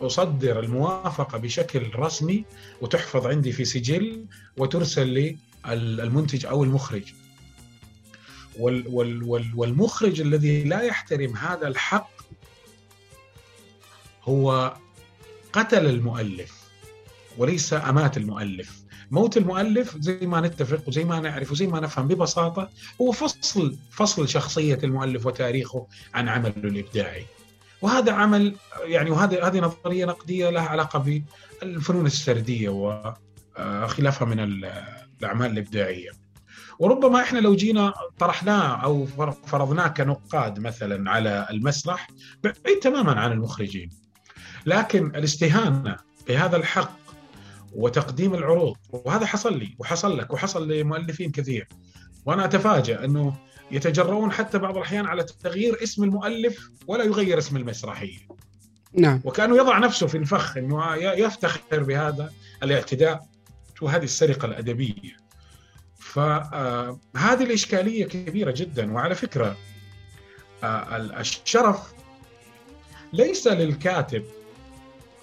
[0.00, 2.44] أصدر الموافقة بشكل رسمي
[2.80, 5.36] وتحفظ عندي في سجل وترسل
[5.68, 7.14] للمنتج أو المخرج.
[8.58, 12.10] وال وال وال والمخرج الذي لا يحترم هذا الحق
[14.24, 14.76] هو
[15.52, 16.64] قتل المؤلف
[17.38, 22.70] وليس أمات المؤلف موت المؤلف زي ما نتفق وزي ما نعرف وزي ما نفهم ببساطة
[23.00, 27.26] هو فصل فصل شخصية المؤلف وتاريخه عن عمله الإبداعي
[27.82, 31.22] وهذا عمل يعني وهذه هذه نظرية نقدية لها علاقة
[31.62, 36.10] بالفنون السردية وخلافها من الأعمال الإبداعية.
[36.78, 39.06] وربما إحنا لو جينا طرحناه أو
[39.46, 42.08] فرضناه كنقاد مثلا على المسرح
[42.44, 43.90] بعيد تماما عن المخرجين.
[44.66, 45.96] لكن الاستهانة
[46.28, 46.98] بهذا الحق
[47.72, 51.68] وتقديم العروض وهذا حصل لي وحصل لك وحصل لمؤلفين كثير
[52.26, 53.34] وأنا أتفاجأ أنه
[53.70, 58.18] يتجرؤون حتى بعض الأحيان على تغيير اسم المؤلف ولا يغير اسم المسرحية.
[58.98, 62.32] نعم وكأنه يضع نفسه في الفخ إنه يفتخر بهذا
[62.62, 63.26] الاعتداء
[63.82, 65.23] وهذه السرقة الأدبية.
[66.14, 68.92] فهذه الإشكالية كبيرة جدا.
[68.92, 69.56] وعلى فكرة
[71.20, 71.94] الشرف
[73.12, 74.24] ليس للكاتب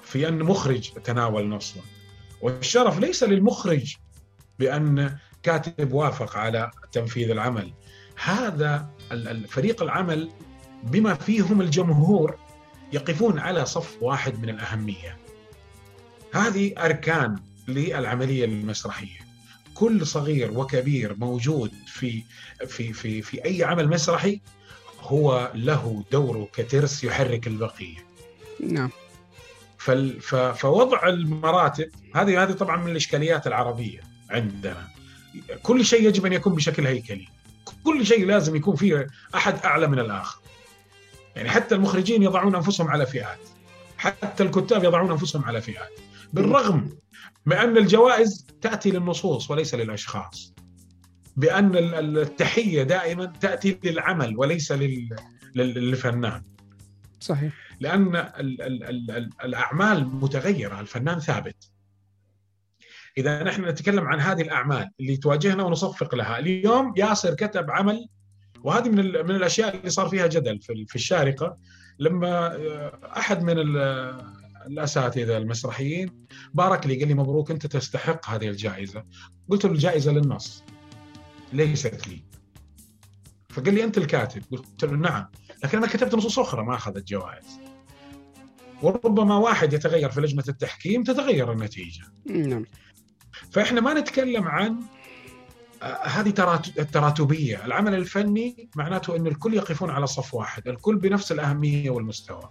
[0.03, 1.81] في أن مخرج تناول نصه.
[2.41, 3.95] والشرف ليس للمخرج
[4.59, 7.73] بأن كاتب وافق على تنفيذ العمل.
[8.23, 8.89] هذا
[9.47, 10.31] فريق العمل
[10.83, 12.37] بما فيهم الجمهور
[12.93, 15.17] يقفون على صف واحد من الأهمية.
[16.33, 17.35] هذه أركان
[17.67, 19.30] للعملية المسرحية.
[19.81, 22.23] كل صغير وكبير موجود في
[22.67, 24.41] في في في أي عمل مسرحي
[24.99, 27.97] هو له دوره كترس يحرك البقية.
[28.59, 28.89] نعم.
[30.53, 34.87] فوضع المراتب هذه هذه طبعا من الإشكاليات العربية عندنا.
[35.63, 37.27] كل شيء يجب أن يكون بشكل هيكلي.
[37.83, 40.41] كل شيء لازم يكون فيه أحد أعلى من الآخر.
[41.35, 43.39] يعني حتى المخرجين يضعون أنفسهم على فئات.
[43.97, 45.91] حتى الكتاب يضعون أنفسهم على فئات.
[46.33, 47.00] بالرغم
[47.45, 50.53] من أن الجوائز تأتي للنصوص وليس للأشخاص.
[51.35, 51.75] بأن
[52.17, 54.71] التحية دائما تأتي للعمل وليس
[55.55, 56.43] للفنان.
[57.19, 57.53] صحيح.
[57.79, 61.71] لأن ال ال ال الأعمال متغيرة الفنان ثابت.
[63.17, 66.39] إذا نحن نتكلم عن هذه الأعمال اللي تواجهنا ونصفق لها.
[66.39, 68.07] اليوم ياسر كتب عمل
[68.63, 71.55] وهذه من من الأشياء اللي صار فيها جدل في في الشارقة.
[71.99, 72.57] لما
[73.17, 73.59] أحد من
[74.67, 76.27] الاساتذه المسرحيين.
[76.53, 79.03] بارك لي قال لي مبروك أنت تستحق هذه الجائزة.
[79.49, 80.63] قلت له الجائزة للنص
[81.53, 82.23] ليست لي.
[83.49, 84.43] فقال لي أنت الكاتب.
[84.51, 85.27] قلت له نعم
[85.63, 87.59] لكن أنا كتبت نصوص أخرى ما أخذت جوائز.
[88.81, 92.03] وربما واحد يتغير في لجنة التحكيم تتغير النتيجة.
[92.25, 92.65] نعم.
[93.51, 94.79] فإحنا ما نتكلم عن
[96.03, 96.29] هذه
[96.79, 102.49] التراتبية، العمل الفني معناته أن الكل يقفون على صف واحد، الكل بنفس الأهمية والمستوى.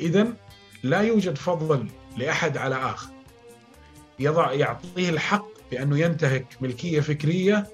[0.00, 0.36] اذا
[0.82, 3.08] لا يوجد فضل لأحد على آخر.
[4.18, 7.66] يضع يعطيه الحق بأنه ينتهك ملكية فكرية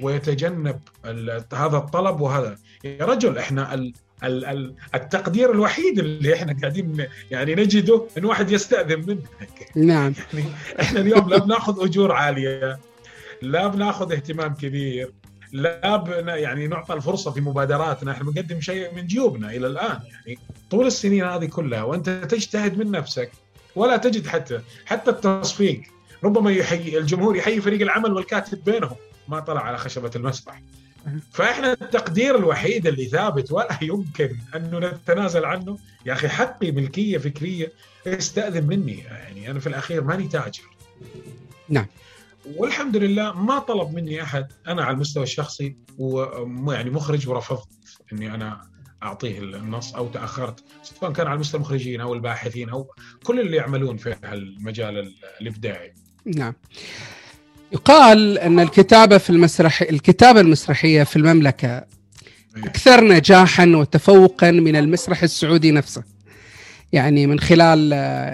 [0.00, 0.80] ويتجنب
[1.54, 2.58] هذا الطلب وهذا.
[2.84, 3.92] يا رجل إحنا ال
[4.24, 9.70] ال التقدير الوحيد اللي إحنا قاعدين يعني نجده إن واحد يستأذن منك.
[9.74, 10.14] نعم.
[10.34, 10.48] يعني
[10.80, 12.78] إحنا اليوم لا بناخذ أجور عالية
[13.42, 15.12] لا بناخذ اهتمام كبير
[15.52, 20.38] لا يعني نعطى الفرصة في مبادراتنا إحنا بنقدم شيء من جيوبنا إلى الآن يعني
[20.70, 23.30] طول السنين هذه كلها وأنت تجتهد من نفسك
[23.76, 25.82] ولا تجد حتى حتى التصفيق.
[26.24, 28.96] ربما يحيي الجمهور يحيي فريق العمل والكاتب بينهم.
[29.28, 30.62] ما طلع على خشبة المسرح
[31.32, 37.72] فإحنا التقدير الوحيد اللي ثابت ولا يمكن انه نتنازل عنه يا أخي حقي ملكية فكرية
[38.06, 38.98] استأذن مني.
[38.98, 40.62] يعني أنا في الأخير ماني تاجر.
[41.68, 41.86] نعم.
[42.56, 47.68] والحمد لله ما طلب مني أحد أنا على المستوى الشخصي ويعني مخرج ورفضت
[48.12, 48.60] إني أنا
[49.02, 52.86] أعطيه النص أو تأخرت سواء كان على مستوى المخرجين أو الباحثين أو
[53.24, 55.94] كل اللي يعملون في المجال الإبداعي.
[56.26, 56.54] نعم.
[57.72, 61.84] يقال أن الكتابة في المسرح الكتابة المسرحية في المملكة
[62.56, 66.17] أكثر نجاحا وتفوقا من المسرح السعودي نفسه.
[66.92, 67.92] يعني من خلال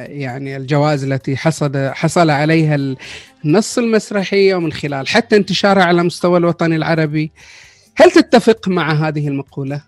[0.09, 2.97] يعني الجوائز التي حصل حصل عليها
[3.45, 7.33] النص المسرحيه ومن خلال حتى انتشارها على مستوى الوطن العربي.
[7.97, 9.83] هل تتفق مع هذه المقولة؟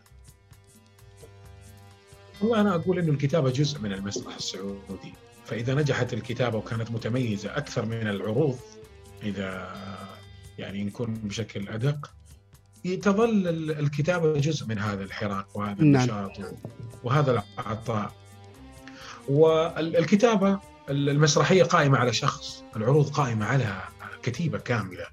[2.41, 5.15] والله أنا أقول إنه الكتابة جزء من المسرح السعودي،
[5.45, 8.59] فإذا نجحت الكتابة وكانت متميزة أكثر من العروض
[9.23, 9.75] إذا
[10.59, 12.11] يعني نكون بشكل أدق
[13.03, 16.03] تظل الكتابة جزء من هذا الحراك وهذا نعم.
[16.03, 16.33] النشاط
[17.05, 18.13] وهذا العطاء
[19.29, 20.61] والكتابة
[20.91, 23.83] المسرحية قائمة على شخص العروض قائمة على
[24.23, 25.07] كتيبة كاملة.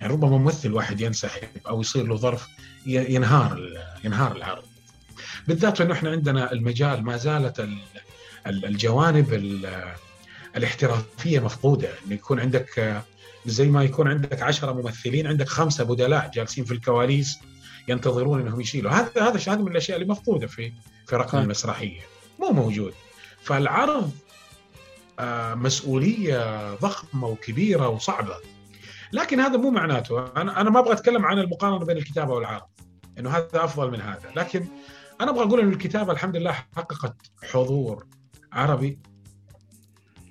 [0.00, 2.46] يعني ربما ممثل واحد ينسحب أو يصير له ظرف
[2.86, 3.68] ينهار
[4.04, 4.62] ينهار العرض.
[5.48, 7.68] بالذات انه إحنا عندنا المجال ما زالت
[8.46, 9.32] الجوانب
[10.56, 11.88] الاحترافية مفقودة.
[12.06, 13.02] انه يكون عندك
[13.46, 17.38] زي ما يكون عندك عشرة ممثلين عندك خمسة بدلاء جالسين في الكواليس
[17.88, 18.90] ينتظرون إنهم يشيلوا.
[18.90, 20.72] هذا هذا هذا من الأشياء اللي مفقودة في
[21.06, 21.38] في رقم.
[21.38, 22.00] المسرحية.
[22.40, 22.92] مو موجود.
[23.40, 24.12] فالعرض
[25.18, 28.36] آه، مسؤولية ضخمة وكبيرة وصعبة.
[29.12, 30.26] لكن هذا مو معناته.
[30.36, 32.66] أنا ما أبغى أتكلم عن المقارنة بين الكتابة والعرض
[33.18, 34.32] إنه هذا أفضل من هذا.
[34.36, 34.66] لكن
[35.20, 37.16] أنا أبغى أقول إن الكتابة الحمد لله حققت
[37.52, 38.06] حضور
[38.52, 38.98] عربي.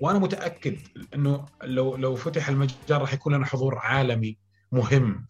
[0.00, 0.76] وأنا متأكد
[1.14, 4.38] إنه لو لو فتح المجال راح يكون لنا حضور عالمي
[4.72, 5.26] مهم.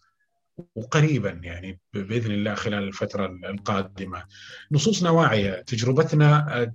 [0.75, 4.23] وقريبا يعني بإذن الله خلال الفترة القادمة.
[4.71, 6.71] نصوصنا واعية، تجربتنا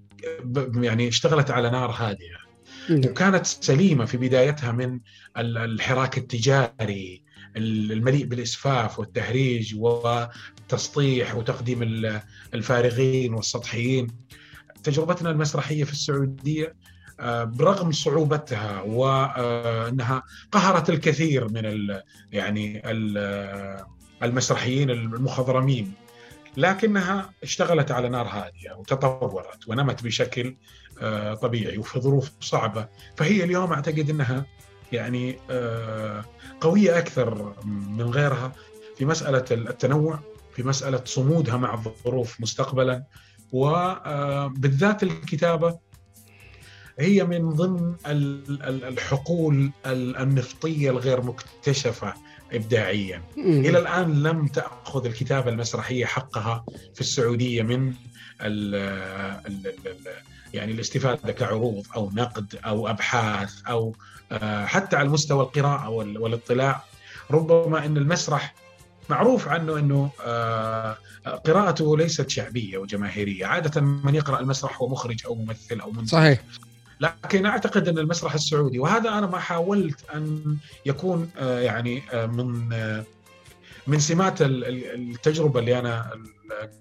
[0.74, 2.44] يعني اشتغلت على نار هادئه.
[2.90, 3.10] نعم.
[3.10, 5.00] وكانت سليمة في بدايتها من
[5.38, 7.22] ال- الحراك التجاري
[7.56, 12.20] ال- المليء بالإسفاف والتهريج والتسطيح وتقديم ال-
[12.54, 14.06] الفارغين والسطحيين.
[14.84, 16.74] تجربتنا المسرحية في السعودية
[17.44, 21.98] برغم صعوبتها وانها قهرت الكثير من
[22.32, 23.84] يعني ال-
[24.22, 25.92] المسرحيين المخضرمين
[26.56, 30.56] لكنها اشتغلت على نار هادية وتطورت ونمت بشكل
[31.02, 32.88] آه، طبيعي وفي ظروف صعبة.
[33.16, 34.46] فهي اليوم أعتقد إنها
[34.92, 36.24] يعني آه،
[36.60, 38.52] قوية أكثر من غيرها
[38.96, 40.18] في مسألة التنوع
[40.56, 43.04] في مسألة صمودها مع الظروف مستقبلا
[43.52, 45.78] وبالذات الكتابة
[46.98, 52.14] هي من ضمن ال- ال- الحقول ال- النفطية الغير مكتشفة
[52.52, 53.22] ابداعيا.
[53.38, 56.64] إلى الآن لم تأخذ الكتابة المسرحية حقها
[56.94, 57.88] في السعودية من
[58.40, 58.74] ال
[59.46, 59.96] ال ال
[60.54, 63.94] يعني الاستفادة كعروض أو نقد أو أبحاث أو
[64.32, 66.84] آه، حتى على مستوى القراءة وال- والاطلاع.
[67.30, 68.54] ربما إن المسرح
[69.10, 70.96] معروف عنه إنه آه،
[71.46, 76.08] قراءته ليست شعبية وجماهيرية، عادة من يقرأ المسرح هو مخرج أو ممثل أو منتج.
[76.08, 76.42] صحيح.
[77.00, 82.72] لكن أعتقد أن المسرح السعودي وهذا أنا ما حاولت أن يكون آه، يعني آه، من
[82.72, 83.04] آه،
[83.86, 86.10] من سمات ال- ال- التجربة اللي أنا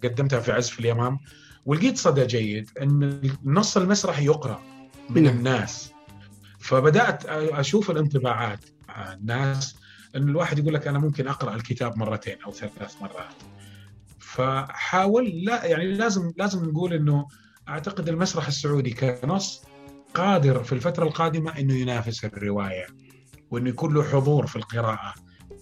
[0.04, 1.20] قدمتها في عزف اليمام.
[1.66, 3.04] ولقيت صدى جيد إن
[3.46, 4.62] النص المسرحي يقرأ
[5.10, 5.38] من نعم.
[5.38, 5.92] الناس.
[6.60, 9.76] فبدأت أشوف الانطباعات مع الناس
[10.16, 13.36] إن الواحد يقول لك أنا ممكن أقرأ الكتاب مرتين أو ثلاث مرات.
[14.20, 17.28] فحاول لا يعني لازم لازم نقول إنه
[17.70, 19.64] أعتقد المسرح السعودي كنص
[20.14, 22.88] قادر في الفترة القادمة إنه ينافس الرواية
[23.52, 25.14] وإنه يكون له حضور في القراءة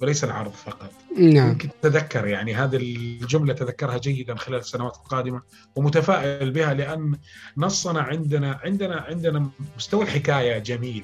[0.01, 0.91] وليس العرض فقط.
[1.17, 1.49] نعم.
[1.49, 5.41] يمكن تذكر يعني هذه الجملة تذكرها جيدا خلال السنوات القادمة
[5.75, 7.17] ومتفائل بها لأن
[7.57, 11.03] نصنا عندنا عندنا عندنا مستوى الحكاية جميل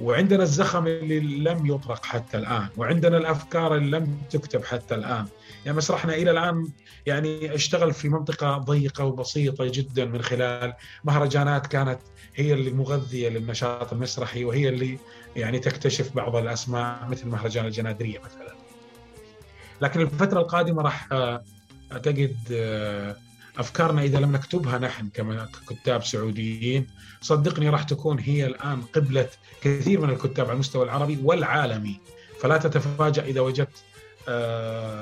[0.00, 5.26] وعندنا الزخم اللي لم يطرق حتى الآن وعندنا الأفكار اللي لم تكتب حتى الآن.
[5.66, 6.68] يعني مسرحنا إلى الان
[7.06, 11.98] يعني اشتغل في منطقة ضيقة وبسيطة جدا من خلال مهرجانات كانت
[12.34, 14.98] هي اللي مغذية للنشاط المسرحي وهي اللي
[15.36, 18.54] يعني تكتشف بعض الأسماء مثل مهرجان الجنادرية مثلا.
[19.80, 21.44] لكن الفترة القادمة راح آه،
[21.92, 23.16] أعتقد آه،
[23.58, 26.86] أفكارنا إذا لم نكتبها نحن ككتاب سعوديين
[27.20, 29.28] صدقني راح تكون هي الآن قبلة
[29.60, 32.00] كثير من الكتاب على المستوى العربي والعالمي.
[32.40, 33.84] فلا تتفاجأ إذا وجدت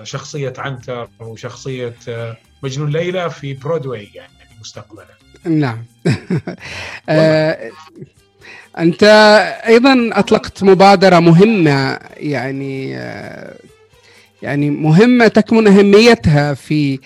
[0.04, 5.06] شخصية عنتر وشخصية آه، مجنون ليلى في برودواي يعني مستقبلا.
[5.44, 5.84] نعم.
[7.08, 7.70] آه،
[8.78, 9.02] أنت
[9.66, 13.54] أيضا أطلقت مبادرة مهمة يعني آه،
[14.42, 16.98] يعني مهمة تكمن أهميتها في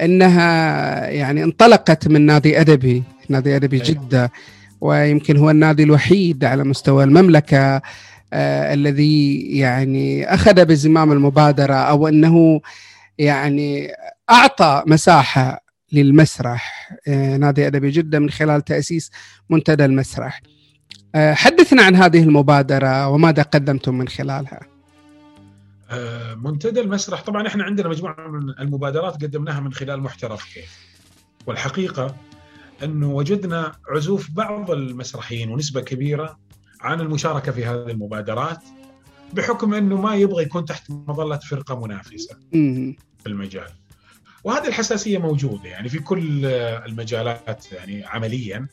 [0.00, 3.86] أنها يعني انطلقت من نادي أدبي نادي أدبي أيوة.
[3.86, 4.32] جدة
[4.80, 7.58] ويمكن هو النادي الوحيد على مستوى المملكة.
[7.58, 7.82] آه
[8.74, 12.60] الذي يعني أخذ بزمام المبادرة أو أنه
[13.18, 13.92] يعني
[14.30, 16.90] أعطى مساحة للمسرح.
[17.08, 19.10] آه، نادي أدبي جدة من خلال تأسيس
[19.50, 20.42] منتدى المسرح.
[21.14, 24.60] آه، حدثنا عن هذه المبادرة وماذا قدمتم من خلالها؟
[25.90, 30.78] آه، منتدى المسرح طبعا إحنا عندنا مجموعة من المبادرات قدمناها من خلال محترف كيف
[31.46, 32.16] والحقيقة
[32.82, 36.38] أنه وجدنا عزوف بعض المسرحيين ونسبة كبيرة
[36.80, 38.64] عن المشاركة في هذه المبادرات
[39.32, 42.96] بحكم أنه ما يبغى يكون تحت مظلة فرقة منافسة مم.
[43.18, 43.68] في المجال.
[44.44, 48.66] وهذه الحساسية موجودة يعني في كل المجالات يعني عمليا.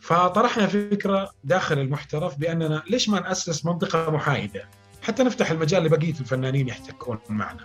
[0.00, 4.68] فطرحنا فكرة داخل المحترف بأننا ليش ما نأسس منطقة محايدة؟
[5.02, 7.64] حتى نفتح المجال لبقية الفنانين يحتكون معنا.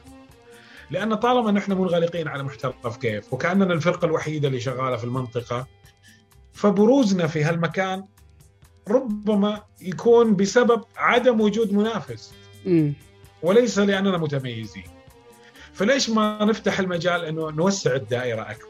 [0.92, 5.68] لأن طالما نحن منغلقين على محترف كيف وكأننا الفرقة الوحيدة اللي شغالة في المنطقة
[6.54, 8.06] فبروزنا في هالمكان
[8.88, 12.34] ربما يكون بسبب عدم وجود منافس.
[13.42, 14.84] وليس لأننا متميزين.
[15.74, 18.68] فليش ما نفتح المجال إنه نوسع الدائرة أكثر؟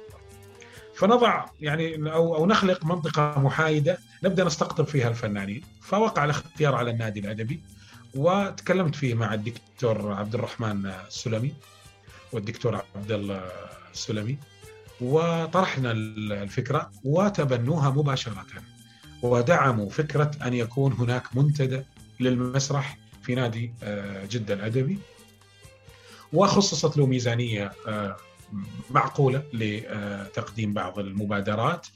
[0.96, 5.64] فنضع يعني أو أو نخلق منطقة محايدة نبدأ نستقطب فيها الفنانين.
[5.82, 7.62] فوقع الاختيار على النادي الأدبي
[8.16, 11.54] وتكلمت فيه مع الدكتور عبد الرحمن السلمي
[12.32, 13.42] والدكتور عبد الله
[13.94, 14.38] السلمي
[15.02, 18.46] وطرحنا الفكرة وتبنوها مباشرة.
[19.24, 21.82] ودعموا فكرة أن يكون هناك منتدى
[22.20, 25.00] للمسرح في نادي آه، جدة الأدبي.
[26.34, 28.18] وخصصت له ميزانية آه،
[28.92, 31.88] معقولة لتقديم بعض المبادرات.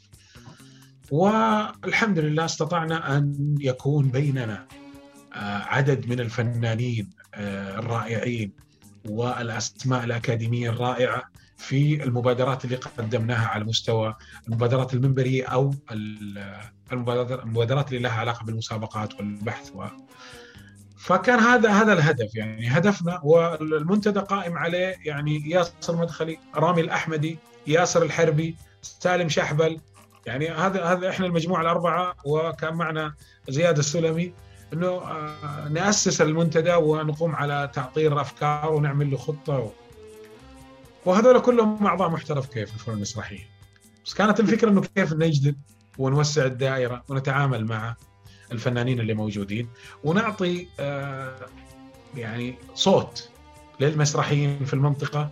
[1.11, 4.67] والحمد لله استطعنا أن يكون بيننا
[5.33, 8.51] آه، عدد من الفنانين الرائعين
[9.05, 11.23] والأسماء الأكاديمية الرائعة.
[11.57, 14.15] في المبادرات اللي قدمناها على مستوى
[14.47, 15.73] المبادرات المنبرية أو
[16.91, 19.85] المبادرات اللي لها علاقة بالمسابقات والبحث و
[20.97, 22.67] فكان هذا هذا الهدف يعني.
[22.67, 29.79] هدفنا والمنتدى قائم عليه يعني ياسر مدخلي رامي الأحمدي ياسر الحربي سالم شحبل.
[30.25, 33.13] يعني هذا هذا إحنا المجموعة الأربعة وكان معنا
[33.49, 34.33] زياد السلمي.
[34.73, 39.71] إنه آه، نأسس المنتدى ونقوم على تعطير افكار ونعمل له خطة
[41.07, 43.49] وهذول كلهم أعضاء محترف كيف الفنون المسرحية.
[44.05, 45.55] بس كانت الفكرة إنه كيف نجذب
[45.97, 47.95] ونوسع الدائرة ونتعامل مع
[48.51, 49.69] الفنانين اللي موجودين
[50.03, 51.35] ونعطي آه،
[52.15, 53.29] يعني صوت
[53.79, 55.29] للمسرحيين في المنطقة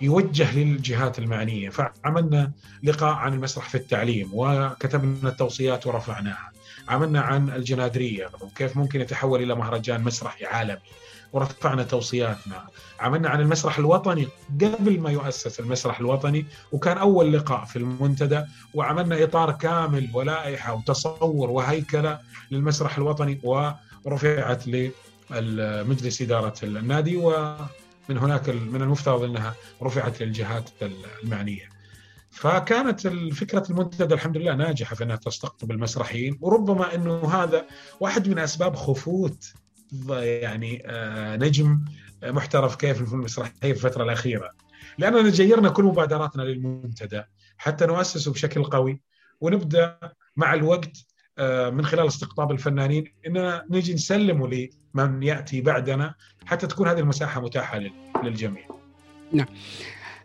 [0.00, 1.70] يوجه للجهات المعنية.
[1.70, 2.52] فعملنا
[2.82, 6.50] لقاء عن المسرح في التعليم وكتبنا التوصيات ورفعناها.
[6.88, 10.80] عملنا عن الجنادرية وكيف ممكن يتحول إلى مهرجان مسرحي عالمي.
[11.32, 12.66] ورفعنا توصياتنا.
[13.00, 14.28] عملنا عن المسرح الوطني
[14.60, 18.42] قبل ما يؤسس المسرح الوطني وكان أول لقاء في المنتدى
[18.74, 22.18] وعملنا إطار كامل ولائحة وتصور وهيكلة
[22.50, 23.40] للمسرح الوطني
[24.04, 24.66] ورفعت
[25.30, 30.70] لمجلس إدارة النادي ومن هناك من المفترض أنها رفعت للجهات
[31.22, 31.68] المعنية.
[32.30, 33.00] فكانت
[33.34, 37.64] فكرة المنتدى الحمد لله ناجحة في أنها تستقطب المسرحيين وربما أنه هذا
[38.00, 39.52] واحد من أسباب خفوت
[40.18, 41.84] يعني آه، نجم
[42.22, 44.50] محترف كيف في الفنون المسرحيه في الفترة الأخيرة
[44.98, 47.22] لأننا جيرنا كل مبادراتنا للمنتدى
[47.58, 49.00] حتى نؤسسه بشكل قوي
[49.40, 49.98] ونبدأ
[50.36, 50.92] مع الوقت
[51.38, 56.14] آه، من خلال استقطاب الفنانين إننا نجي نسلمه لمن يأتي بعدنا
[56.46, 57.80] حتى تكون هذه المساحة متاحة
[58.24, 58.64] للجميع.
[59.32, 59.46] نعم.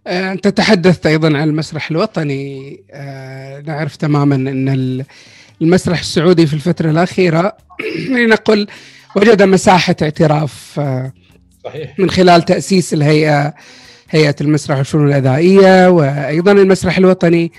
[0.07, 2.83] آه، أنت تحدثت أيضا عن المسرح الوطني
[3.65, 5.05] نعرف تماما أن
[5.61, 7.57] المسرح السعودي في الفترة الأخيرة
[8.09, 8.67] لنقل
[9.15, 11.13] وجد مساحة اعتراف آه،
[11.63, 11.99] صحيح.
[11.99, 13.53] من خلال تأسيس الهيئة
[14.09, 17.51] هيئة المسرح والفنون الادائيه وأيضا المسرح الوطني.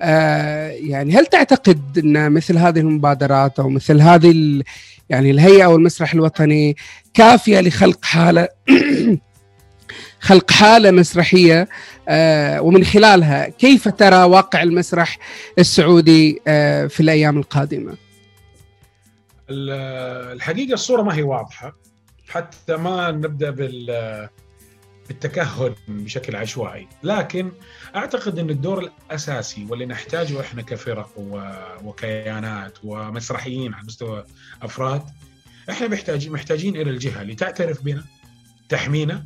[0.00, 4.62] آه، يعني هل تعتقد أن مثل هذه المبادرات أو مثل هذه
[5.08, 6.76] يعني الهيئة أو المسرح الوطني
[7.14, 8.48] كافية لخلق حالة
[10.20, 11.68] خلق حالة مسرحية؟
[12.08, 15.18] آه، ومن خلالها كيف ترى واقع المسرح
[15.58, 16.40] السعودي
[16.88, 18.01] في الأيام القادمة؟
[19.52, 21.76] الحقيقة الصورة ما هي واضحة.
[22.28, 24.28] حتى ما نبدأ بال
[25.08, 26.88] بالتكهن بشكل عشوائي.
[27.02, 27.52] لكن
[27.96, 31.10] أعتقد إن الدور الأساسي واللي نحتاجه إحنا كفرق
[31.84, 34.24] وكيانات ومسرحيين على مستوى
[34.62, 35.02] أفراد
[35.70, 38.04] إحنا محتاجين محتاجين إلى الجهة اللي تعترف بنا
[38.68, 39.24] تحمينا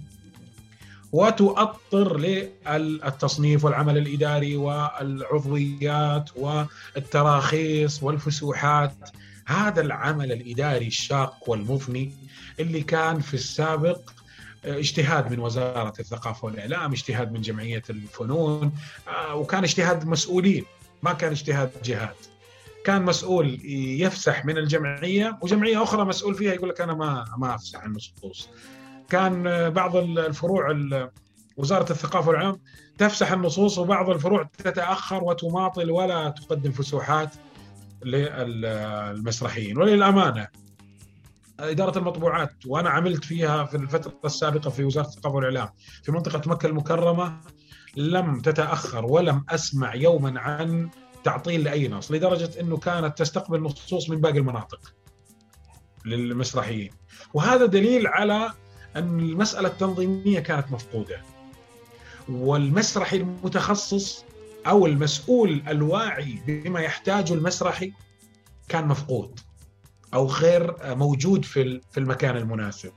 [1.12, 8.94] وتؤطر للتصنيف والعمل الإداري والعضويات والتراخيص والفسوحات.
[9.47, 12.12] هذا العمل الإداري الشاق والمفني
[12.60, 14.01] اللي كان في السابق
[14.64, 18.73] آه، اجتهاد من وزارة الثقافة والإعلام، اجتهاد من جمعية الفنون
[19.09, 20.64] آه، وكان اجتهاد مسؤولين
[21.02, 22.16] ما كان اجتهاد جهات.
[22.85, 23.60] كان مسؤول
[24.01, 28.48] يفسح من الجمعية وجمعية أخرى مسؤول فيها يقول لك أنا ما ما أفسح النصوص.
[29.09, 30.77] كان آه، بعض الفروع
[31.56, 32.60] وزارة الثقافة والإعلام
[32.98, 37.31] تفسح النصوص وبعض الفروع تتأخر وتماطل ولا تقدم فسوحات
[38.05, 39.78] للمسرحيين.
[39.78, 40.48] وللأمانة
[41.60, 45.68] إدارة المطبوعات وأنا عملت فيها في الفترة السابقة في وزارة الثقافه والإعلام
[46.02, 47.40] في منطقة مكة المكرمة
[47.97, 50.90] لم تتأخر ولم أسمع يوما عن
[51.24, 54.94] تعطيل لأي نص لدرجة إنه كانت تستقبل نصوص من باقي المناطق
[56.05, 56.90] للمسرحيين.
[57.35, 58.52] وهذا دليل على
[58.97, 61.23] أن المسألة التنظيمية كانت مفقودة.
[62.28, 64.24] والمسرحي المتخصص
[64.67, 67.93] أو المسؤول الواعي بما يحتاجه المسرحي
[68.69, 69.41] كان مفقود
[70.15, 72.93] أو غير موجود في في المكان المناسب.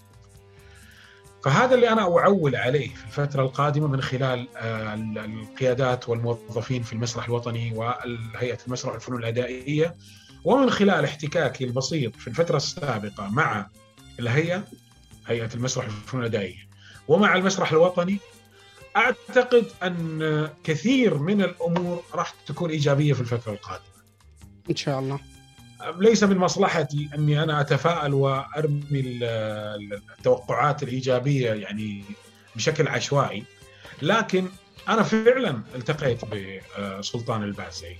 [1.44, 4.94] فهذا اللي أنا أعول عليه في الفترة القادمة من خلال آه،
[5.26, 9.96] القيادات والموظفين في المسرح الوطني وهيئة المسرح والفنون الأدائية
[10.44, 13.68] ومن خلال احتكاكي البسيط في الفترة السابقة مع
[14.20, 14.64] الهيئة
[15.28, 16.70] هيئة المسرح والفنون الأدائية
[17.08, 18.20] ومع المسرح الوطني
[18.96, 24.00] أعتقد أن كثير من الأمور راح تكون إيجابية في الفترة القادمة.
[24.70, 25.20] إن شاء الله.
[25.98, 29.20] ليس من مصلحتي أني أنا أتفائل وأرمي
[30.20, 32.04] التوقعات الإيجابية يعني
[32.56, 33.44] بشكل عشوائي
[34.02, 34.48] لكن
[34.90, 37.96] أنا فعلا التقيت بسلطان البازي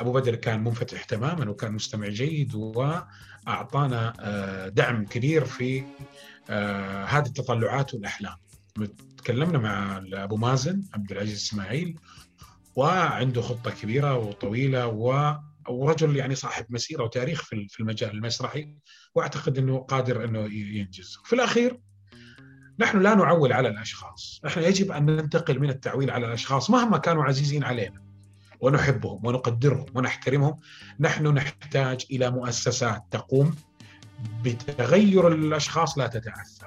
[0.00, 5.84] أبو بدر كان منفتح تماما وكان مستمع جيد وأعطانا آه، دعم كبير في
[6.50, 8.36] آه، هذه التطلعات والأحلام
[9.28, 11.98] تكلمنا مع أبو مازن عبد العزيز إسماعيل
[12.76, 15.36] وعنده خطة كبيرة وطويلة و
[15.68, 18.74] ورجل يعني صاحب مسيرة وتاريخ في المجال المسرحي
[19.14, 21.18] وأعتقد إنه قادر إنه ينجز.
[21.24, 21.80] في الأخير
[22.78, 27.24] نحن لا نعول على الأشخاص، إحنا يجب أن ننتقل من التعويل على الأشخاص مهما كانوا
[27.24, 28.02] عزيزين علينا.
[28.60, 30.56] ونحبهم ونقدرهم ونحترمهم،
[31.00, 33.54] نحن نحتاج إلى مؤسسات تقوم
[34.42, 36.57] بتغير الأشخاص لا تتاثر.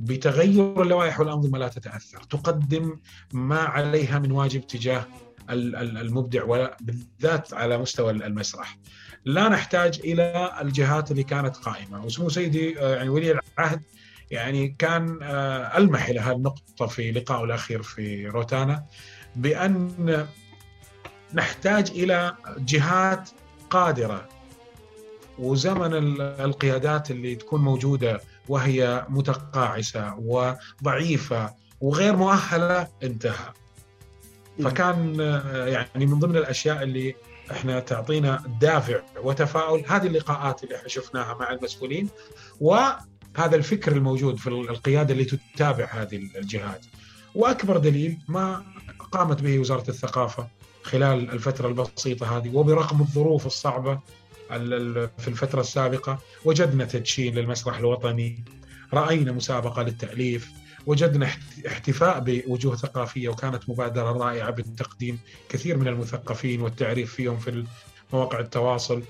[0.00, 3.00] بتغير اللوائح والأنظمة لا تتأثر، تقدم
[3.32, 5.06] ما عليها من واجب تجاه
[5.50, 8.78] المبدع وبالذات على مستوى المسرح.
[9.24, 13.82] لا نحتاج إلى الجهات اللي كانت قائمة، وسمو سيدي آه، يعني ولي العهد
[14.30, 18.84] يعني كان آه، ألمح إلى هذه النقطه في لقائه الأخير في روتانا
[19.36, 20.26] بأن
[21.34, 23.30] نحتاج إلى جهات
[23.70, 24.28] قادرة.
[25.38, 33.52] وزمن القيادات اللي تكون موجودة وهي متقاعسة وضعيفة وغير مؤهلة انتهى.
[34.64, 37.14] فكان آه، يعني من ضمن الأشياء اللي
[37.50, 42.08] إحنا تعطينا دافع وتفاؤل هذه اللقاءات اللي إحنا شفناها مع المسؤولين
[42.60, 46.86] وهذا الفكر الموجود في القيادة اللي تتابع هذه الجهات.
[47.34, 48.62] وأكبر دليل ما
[49.12, 50.48] قامت به وزارة الثقافة
[50.82, 54.00] خلال الفترة البسيطة هذه وبرغم الظروف الصعبة
[55.18, 58.44] في الفترة السابقة وجدنا تدشين للمسرح الوطني
[58.92, 60.50] رأينا مسابقة للتأليف
[60.86, 61.28] وجدنا
[61.66, 65.18] احتفاء بوجوه ثقافية وكانت مبادرة رائعة بالتقديم
[65.48, 67.64] كثير من المثقفين والتعريف فيهم في
[68.12, 69.02] مواقع التواصل.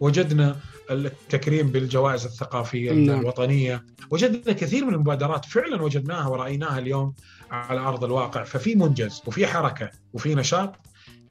[0.00, 0.56] وجدنا
[0.90, 3.20] التكريم بالجوائز الثقافية نعم.
[3.20, 3.84] الوطنية.
[4.10, 7.14] وجدنا كثير من المبادرات فعلا وجدناها ورأيناها اليوم
[7.50, 8.44] على أرض الواقع.
[8.44, 10.74] ففي منجز وفي حركة وفي نشاط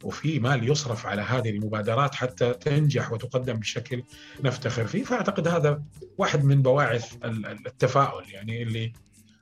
[0.04, 4.04] وفي مال يصرف على هذه المبادرات حتى تنجح وتقدم بشكل
[4.44, 5.84] نفتخر فيه فأعتقد هذا
[6.18, 8.94] واحد من بواعث التفاؤل يعني اللي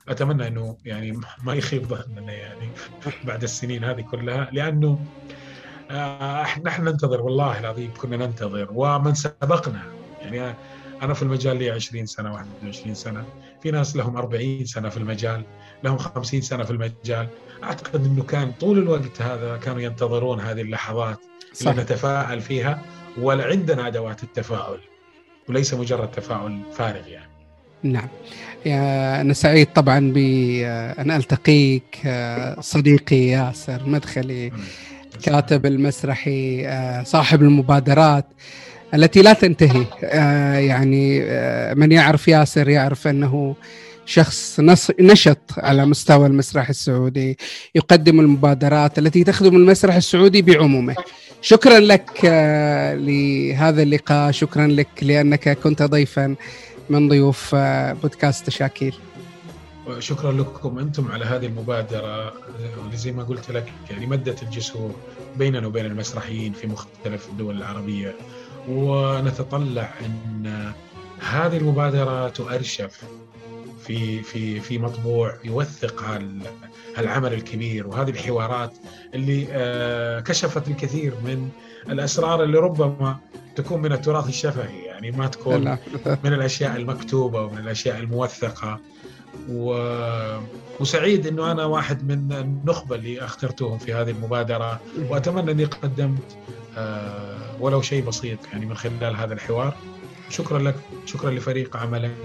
[0.08, 2.72] أتمنى إنه يعني ما يخيب ظننا يعني
[3.24, 5.06] بعد السنين هذه كلها لأنه
[5.90, 9.82] آه، نحن ننتظر والله العظيم كنا ننتظر ومن سبقنا
[10.20, 10.56] يعني
[11.02, 13.26] أنا في المجال لي 20 سنة 21 سنة
[13.62, 15.44] في ناس لهم 40 سنة في المجال
[15.84, 17.28] لهم 50 سنة في المجال.
[17.64, 21.18] أعتقد إنه كان طول الوقت هذا كانوا ينتظرون هذه اللحظات
[21.52, 21.70] صح.
[21.70, 22.82] اللي نتفاءل فيها
[23.20, 24.80] وعندنا أدوات التفاؤل
[25.48, 27.30] وليس مجرد تفاؤل فارغ يعني.
[27.82, 28.08] نعم.
[29.20, 31.98] أنا سعيد طبعا بأن ألتقيك
[32.60, 34.52] صديقي ياسر مدخلي
[35.22, 36.68] كاتب المسرحي
[37.04, 38.26] صاحب المبادرات.
[38.96, 39.86] التي لا تنتهي.
[40.66, 41.20] يعني
[41.74, 43.56] من يعرف ياسر يعرف أنه
[44.06, 44.60] شخص
[45.00, 47.38] نشط على مستوى المسرح السعودي
[47.74, 50.94] يقدم المبادرات التي تخدم المسرح السعودي بعمومه.
[51.42, 52.24] شكرا لك
[52.94, 54.30] لهذا اللقاء.
[54.30, 56.34] شكرا لك لأنك كنت ضيفا
[56.90, 58.94] من ضيوف آه، بودكاست تشاكيل
[59.98, 62.32] شكرا لكم أنتم على هذه المبادرة
[62.84, 64.94] اللي زي ما قلت لك يعني مدت الجسور
[65.36, 68.14] بيننا وبين المسرحيين في مختلف الدول العربية.
[68.68, 70.72] ونتطلع إن
[71.20, 73.04] هذه المبادرة تؤرشف
[73.80, 76.04] في في في مطبوع يوثق
[76.96, 77.86] هالعمل الكبير.
[77.86, 78.72] وهذه الحوارات
[79.14, 81.48] اللي آه، كشفت الكثير من
[81.88, 83.16] الأسرار اللي ربما
[83.56, 84.78] تكون من التراث الشفهي.
[84.84, 85.78] يعني ما تكون
[86.24, 88.80] من الأشياء المكتوبة ومن الأشياء الموثقة.
[89.48, 89.76] و...
[90.80, 96.36] وسعيد إنه أنا واحد من النخبة اللي أخترتهم في هذه المبادرة وأتمنى أني قدمت
[96.78, 99.76] آه، ولو شيء بسيط يعني من خلال هذا الحوار.
[100.28, 100.74] شكرا لك
[101.06, 102.16] شكرا لفريق عملك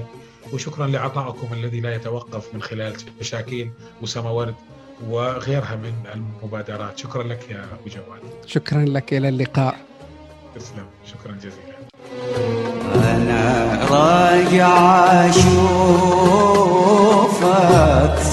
[0.54, 4.56] وشكرا لعطائكم الذي لا يتوقف من خلال مشاكين وسما ورد
[5.08, 6.98] وغيرها من المبادرات.
[6.98, 8.22] شكرا لك يا أبو جواد.
[8.46, 9.78] شكرا لك إلى اللقاء.
[10.56, 10.86] تسلم.
[11.06, 11.71] شكرا جزيلا.
[12.96, 14.76] أنا راجع
[15.30, 16.52] أشوفك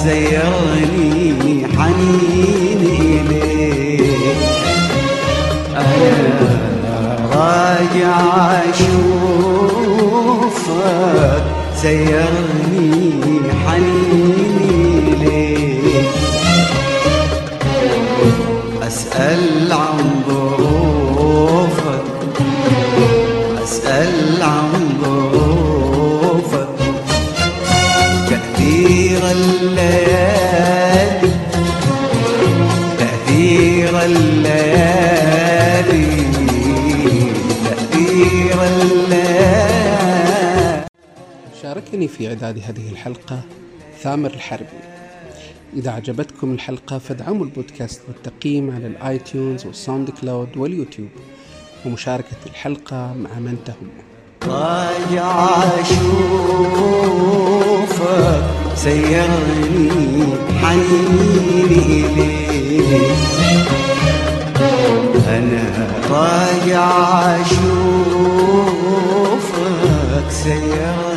[0.02, 2.82] سيرني حنين
[3.30, 4.36] اليك
[5.76, 8.16] أنا راجع
[9.78, 10.18] أشوفك
[11.76, 13.12] سيرني
[13.66, 16.08] حنين اليك
[18.86, 19.68] أسأل
[41.98, 43.40] شاركني في إعداد هذه الحلقة
[44.00, 44.80] ثامر الحربي.
[45.76, 51.08] إذا عجبتكم الحلقة فادعموا البودكاست بالتقييم على ال iTunes وال SoundCloud واليوتيوب
[51.86, 53.88] ومشاركة الحلقة مع من تهم.
[54.42, 55.48] راجع
[55.80, 56.04] اشوفك
[58.74, 59.90] سيرني
[60.62, 63.02] حنيني اليك
[65.28, 66.90] أنا راجع
[67.40, 68.38] اشوفك
[70.30, 71.07] سيرني